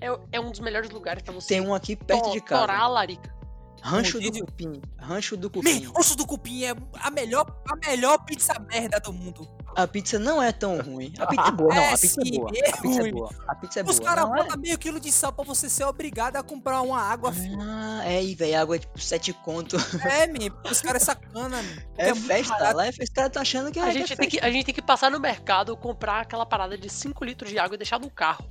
é, 0.00 0.06
é 0.32 0.40
um 0.40 0.50
dos 0.50 0.60
melhores 0.60 0.90
lugares 0.90 1.22
pra 1.22 1.32
você 1.32 1.48
Tem 1.48 1.60
um 1.60 1.74
aqui 1.74 1.96
perto 1.96 2.24
to- 2.24 2.30
de 2.32 2.40
casa. 2.40 2.60
torar 2.62 2.80
a 2.80 2.88
larica. 2.88 3.34
Rancho 3.82 4.18
do 4.20 4.24
Rodízio? 4.26 4.46
Cupim. 4.46 4.82
Rancho 4.98 5.36
do 5.38 5.48
Cupim. 5.48 5.80
Man, 5.86 5.90
osso 5.98 6.14
do 6.14 6.26
cupim 6.26 6.64
é 6.64 6.74
a 7.00 7.10
melhor, 7.10 7.46
a 7.66 7.76
melhor 7.88 8.18
pizza 8.26 8.52
merda 8.70 9.00
do 9.00 9.10
mundo. 9.10 9.48
A 9.76 9.86
pizza 9.86 10.18
não 10.18 10.42
é 10.42 10.50
tão 10.52 10.78
ruim. 10.80 11.12
A 11.18 11.26
pizza 11.26 11.48
é 11.48 11.52
boa, 11.52 11.74
não. 11.74 11.82
É 11.82 11.92
A 11.94 11.98
pizza 11.98 12.20
é 12.20 12.30
boa. 12.30 12.50
é 12.54 12.70
A 12.70 12.76
pizza 12.76 13.00
é 13.08 13.12
boa. 13.12 13.30
A 13.48 13.54
pizza 13.54 13.80
é 13.80 13.82
Os 13.84 13.98
boa. 13.98 14.08
caras 14.08 14.24
Não 14.24 14.34
é? 14.36 14.42
botam 14.42 14.60
meio 14.60 14.78
quilo 14.78 14.98
de 15.00 15.12
sal 15.12 15.32
pra 15.32 15.44
você 15.44 15.68
ser 15.70 15.84
obrigado 15.84 16.36
a 16.36 16.42
comprar 16.42 16.80
uma 16.82 17.00
água, 17.00 17.32
filho. 17.32 17.56
Ah, 17.60 18.02
é, 18.04 18.22
e 18.22 18.34
velho, 18.34 18.60
água 18.60 18.76
é 18.76 18.78
tipo 18.80 18.98
7 18.98 19.32
conto. 19.32 19.76
É, 20.04 20.26
man, 20.26 20.54
os 20.70 20.80
caras 20.80 21.02
é 21.02 21.04
sacana. 21.04 21.58
É, 21.96 22.10
É 22.10 22.14
festa. 22.14 22.72
Lá 22.72 22.86
é 22.86 22.92
festa. 22.92 23.04
Os 23.04 23.10
caras 23.10 23.28
estão 23.28 23.42
achando 23.42 23.70
que 23.70 23.78
é, 23.78 23.82
A 23.82 23.88
é 23.88 23.92
gente, 23.92 24.16
tem 24.16 24.28
que, 24.28 24.40
a 24.40 24.50
gente 24.50 24.64
tem 24.66 24.74
que 24.74 24.82
passar 24.82 25.10
no 25.10 25.20
mercado, 25.20 25.76
comprar 25.76 26.20
aquela 26.22 26.44
parada 26.44 26.76
de 26.76 26.90
5 26.90 27.24
litros 27.24 27.50
de 27.50 27.58
água 27.58 27.74
e 27.74 27.78
deixar 27.78 28.00
no 28.00 28.10
carro. 28.10 28.44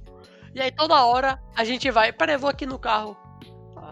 E 0.56 0.62
aí 0.62 0.72
toda 0.72 1.04
hora 1.06 1.40
a 1.56 1.64
gente 1.64 1.92
vai, 1.92 2.12
peraí, 2.12 2.36
eu 2.36 2.40
vou 2.40 2.50
aqui 2.50 2.66
no 2.66 2.80
carro. 2.80 3.16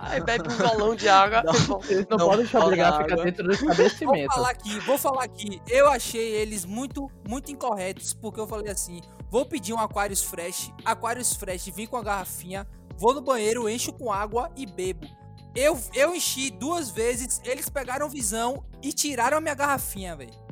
Aí 0.10 0.22
bebe 0.24 0.52
um 0.52 0.58
galão 0.58 0.96
de 0.96 1.08
água. 1.08 1.44
Não. 1.44 1.54
bom. 1.66 1.82
Não, 2.10 2.18
Não 2.18 2.28
podem 2.30 2.46
te 2.46 2.52
fala 2.52 2.66
obrigar 2.66 2.94
a 2.94 3.04
ficar 3.04 3.16
dentro 3.24 3.44
do 3.48 3.56
Vou 3.56 3.70
estabelecimento. 3.72 4.34
falar 4.34 4.50
aqui, 4.50 4.80
vou 4.80 4.98
falar 4.98 5.24
aqui. 5.24 5.62
Eu 5.68 5.88
achei 5.90 6.36
eles 6.36 6.66
muito, 6.66 7.10
muito 7.28 7.52
incorretos, 7.52 8.14
porque 8.14 8.40
eu 8.40 8.48
falei 8.48 8.72
assim: 8.72 9.02
vou 9.30 9.46
pedir 9.46 9.74
um 9.74 9.80
Aquarius 9.80 10.24
Fresh, 10.24 10.72
Aquarius 10.86 11.34
Fresh 11.36 11.68
vem 11.70 11.88
com 11.88 11.98
a 11.98 12.04
garrafinha, 12.04 12.66
vou 12.98 13.14
no 13.14 13.22
banheiro, 13.22 13.68
encho 13.70 13.92
com 13.94 14.12
água 14.12 14.50
e 14.56 14.66
bebo. 14.66 15.08
Eu, 15.56 15.80
eu 15.96 16.14
enchi 16.16 16.52
duas 16.52 16.90
vezes, 16.90 17.42
eles 17.44 17.68
pegaram 17.68 18.08
visão 18.10 18.64
e 18.84 18.94
tiraram 18.94 19.38
a 19.38 19.42
minha 19.42 19.56
garrafinha, 19.56 20.16
velho. 20.16 20.47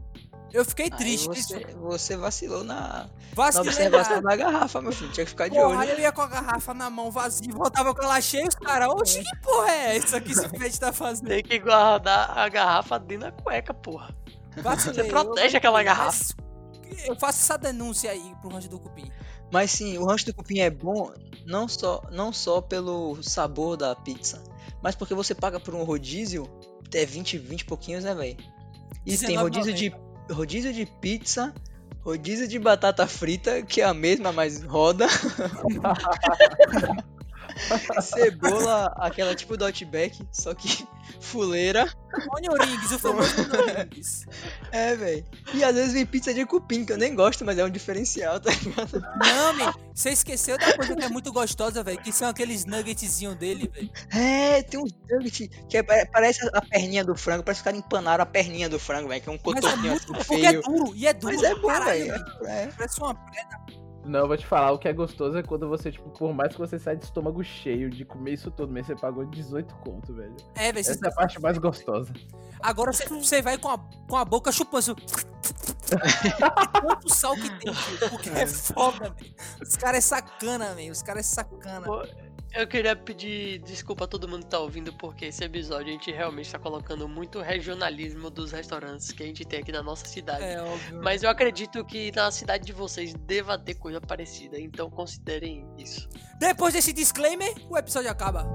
Eu 0.56 0.64
fiquei 0.66 0.86
Aí 0.86 0.92
triste. 0.92 1.28
você, 1.28 1.66
você 1.76 2.16
vacilou 2.18 2.64
na, 2.64 2.76
na 2.76 3.10
Vacilei 3.34 3.68
observação 3.70 4.22
da 4.22 4.36
garrafa, 4.36 4.82
meu 4.82 4.92
filho. 4.94 5.12
Tinha 5.12 5.26
que 5.26 5.30
ficar 5.32 5.50
de 5.50 5.56
Porra, 5.56 5.80
olho. 5.80 5.90
eu 5.90 6.00
ia 6.00 6.12
com 6.12 6.22
a 6.22 6.28
garrafa 6.28 6.74
na 6.74 6.90
mão 6.90 7.12
vazia, 7.12 7.52
voltava 7.52 7.94
com 7.94 8.02
ela 8.04 8.22
cheia, 8.22 8.48
os 8.48 8.56
caras, 8.56 8.88
oxi, 8.88 9.22
que 9.22 9.36
porra 9.42 9.70
é 9.72 9.98
essa 9.98 10.22
que 10.22 10.32
esse 10.32 10.48
pet 10.58 10.80
tá 10.80 10.94
fazendo? 10.94 11.28
Tem 11.28 11.44
que 11.44 11.60
guardar 11.60 12.38
a 12.38 12.48
garrafa 12.48 12.98
dentro 12.98 13.26
da 13.26 13.32
cueca, 13.34 13.74
porra. 13.74 14.16
Vacilei, 14.58 15.04
Você 15.04 15.10
protege 15.10 15.56
eu- 15.56 15.58
aquela 15.58 15.84
garrafa. 15.84 16.24
Eu 17.06 17.16
faço 17.18 17.40
essa 17.42 17.58
denúncia 17.58 18.10
aí 18.12 18.34
pro 18.42 18.50
rancho 18.50 18.70
do 18.70 18.80
cupim. 18.80 19.12
Mas 19.52 19.72
sim, 19.72 19.98
o 19.98 20.06
rancho 20.06 20.26
do 20.28 20.34
cupim 20.34 20.60
é 20.60 20.70
bom 20.70 21.12
não 21.46 21.68
só, 21.68 22.02
não 22.12 22.32
só 22.32 22.62
pelo 22.62 23.22
sabor 23.22 23.76
da 23.76 23.94
pizza, 23.96 24.42
mas 24.82 24.96
porque 24.96 25.14
você 25.14 25.36
paga 25.36 25.60
por 25.60 25.76
um 25.76 25.84
rodízio, 25.84 26.48
é 26.94 27.06
20, 27.06 27.38
20 27.38 27.62
e 27.62 27.66
pouquinhos, 27.66 28.04
né, 28.06 28.16
velho? 28.16 28.38
E 29.06 29.18
tem 29.18 29.36
rodízio 29.36 29.74
de, 29.74 29.94
rodízio 30.30 30.74
de 30.74 30.86
pizza, 30.86 31.54
rodízio 32.02 32.48
de 32.48 32.60
batata 32.60 33.08
frita, 33.08 33.62
que 33.62 33.82
é 33.82 33.86
a 33.86 33.94
mesma, 33.94 34.32
mas 34.32 34.64
roda. 34.64 35.08
Cebola, 38.02 38.94
aquela 38.98 39.34
tipo 39.36 39.56
do 39.58 39.66
Outback, 39.66 40.18
só 40.32 40.54
que 40.54 40.86
fuleira. 41.22 41.88
Onion 42.38 42.54
rings, 42.54 42.92
o 42.92 43.00
famoso 43.00 43.30
onion 43.42 43.76
rings. 43.94 44.26
É, 44.72 44.96
velho. 44.96 45.26
E 45.54 45.64
às 45.64 45.74
vezes 45.74 45.94
vem 45.94 46.06
pizza 46.06 46.34
de 46.34 46.46
cupim, 46.46 46.84
que 46.86 46.92
eu 46.92 46.98
nem 46.98 47.16
gosto, 47.16 47.46
mas 47.46 47.58
é 47.58 47.64
um 47.64 47.70
diferencial, 47.70 48.40
tá 48.40 48.52
ligado? 48.52 49.02
Não, 49.24 49.54
man, 49.54 49.74
você 49.94 50.10
esqueceu 50.10 50.58
da 50.58 50.76
coisa 50.76 50.96
que 50.96 51.04
é 51.06 51.10
muito 51.10 51.32
gostosa, 51.32 51.82
velho, 51.82 52.02
que 52.02 52.12
são 52.12 52.28
aqueles 52.28 52.66
nuggetzinhos 52.66 53.36
dele, 53.36 53.70
velho. 53.74 53.90
É, 54.14 54.62
tem 54.64 54.80
uns 54.82 54.92
nugget 55.10 55.48
que 55.70 55.78
é- 55.78 55.84
pare- 55.84 56.06
parece 56.12 56.46
a 56.54 56.62
perninha 56.62 57.06
do 57.06 57.16
frango, 57.16 57.44
parece 57.44 57.62
que 57.64 57.70
os 57.70 57.74
caras 57.74 57.86
empanaram 57.86 58.24
a 58.24 58.26
perninha 58.26 58.68
do 58.68 58.78
frango, 58.80 59.08
velho, 59.08 59.22
que 59.22 59.30
é 59.30 59.32
um 59.32 59.40
Mas 59.46 59.64
é 59.64 59.76
muito, 59.78 59.96
assim 59.96 60.14
porque 60.28 60.46
é 60.46 60.50
feio. 60.50 60.62
duro, 60.62 60.94
e 60.96 61.08
é 61.08 61.14
duro 61.14 61.34
Mas 61.36 61.44
é 61.44 61.56
bom, 61.56 61.68
velho. 61.86 62.14
É. 62.46 62.68
Parece 62.78 63.00
uma 63.00 63.16
pedra. 63.16 63.85
Não, 64.06 64.20
eu 64.20 64.28
vou 64.28 64.38
te 64.38 64.46
falar, 64.46 64.72
o 64.72 64.78
que 64.78 64.88
é 64.88 64.94
gostoso 64.94 65.38
é 65.38 65.42
quando 65.44 65.68
você, 65.68 65.92
tipo, 65.92 66.08
por 66.12 66.32
mais 66.34 66.54
que 66.54 66.60
você 66.60 66.78
saia 66.78 66.96
de 66.96 67.06
estômago 67.06 67.44
cheio 67.44 67.90
de 67.90 68.06
comer 68.06 68.34
isso 68.34 68.52
tudo, 68.52 68.72
mas 68.72 68.86
você 68.86 68.96
pagou 68.96 69.26
18 69.26 69.74
conto, 69.78 70.14
velho. 70.14 70.36
É, 70.54 70.72
velho, 70.72 70.80
Essa 70.80 71.06
é 71.06 71.10
a 71.10 71.12
parte 71.12 71.42
mais 71.42 71.58
gostosa. 71.58 72.14
agora 72.62 72.94
você- 72.94 73.42
vai 73.42 73.58
com 73.58 73.70
a, 73.70 73.80
com 74.08 74.16
a 74.16 74.24
boca 74.24 74.52
chupando. 74.52 74.78
assim, 74.78 74.96
Tanto 76.88 77.14
sal 77.14 77.36
que 77.36 77.50
tem, 77.60 77.74
porque 78.10 78.30
é 78.30 78.48
foda, 78.48 79.10
velho. 79.12 79.34
Os 79.62 79.76
caras 79.76 79.98
é 79.98 80.02
sacana, 80.02 80.74
velho. 80.76 80.92
Os 80.92 81.02
caras 81.02 81.22
é 81.32 81.36
sacana. 81.36 81.86
Pô, 81.86 82.04
Eu 82.56 82.66
queria 82.66 82.96
pedir 82.96 83.60
desculpa 83.60 84.06
a 84.06 84.08
todo 84.08 84.30
mundo 84.30 84.44
que 84.44 84.50
tá 84.50 84.60
ouvindo, 84.60 84.94
porque 84.94 85.26
esse 85.26 85.44
episódio 85.44 85.88
a 85.88 85.92
gente 85.92 86.10
realmente 86.10 86.50
tá 86.50 86.58
colocando 86.58 87.06
muito 87.06 87.42
regionalismo 87.42 88.30
dos 88.30 88.54
restaurantes 88.54 89.12
que 89.12 89.24
a 89.24 89.26
gente 89.26 89.44
tem 89.44 89.60
aqui 89.60 89.74
na 89.74 89.84
nossa 89.84 90.06
cidade. 90.06 90.42
É 90.42 90.62
óbvio. 90.62 91.02
Mas 91.04 91.22
eu 91.22 91.30
acredito 91.30 91.84
que 91.84 92.14
na 92.14 92.32
cidade 92.32 92.66
de 92.66 92.72
vocês 92.72 93.14
deva 93.14 93.58
ter 93.58 93.76
coisa 93.76 94.00
parecida, 94.00 94.58
então 94.58 94.90
considerem 94.90 95.68
isso. 95.78 96.08
Depois 96.40 96.74
desse 96.74 96.94
disclaimer, 96.94 97.54
o 97.70 97.78
episódio 97.78 98.10
acaba. 98.10 98.48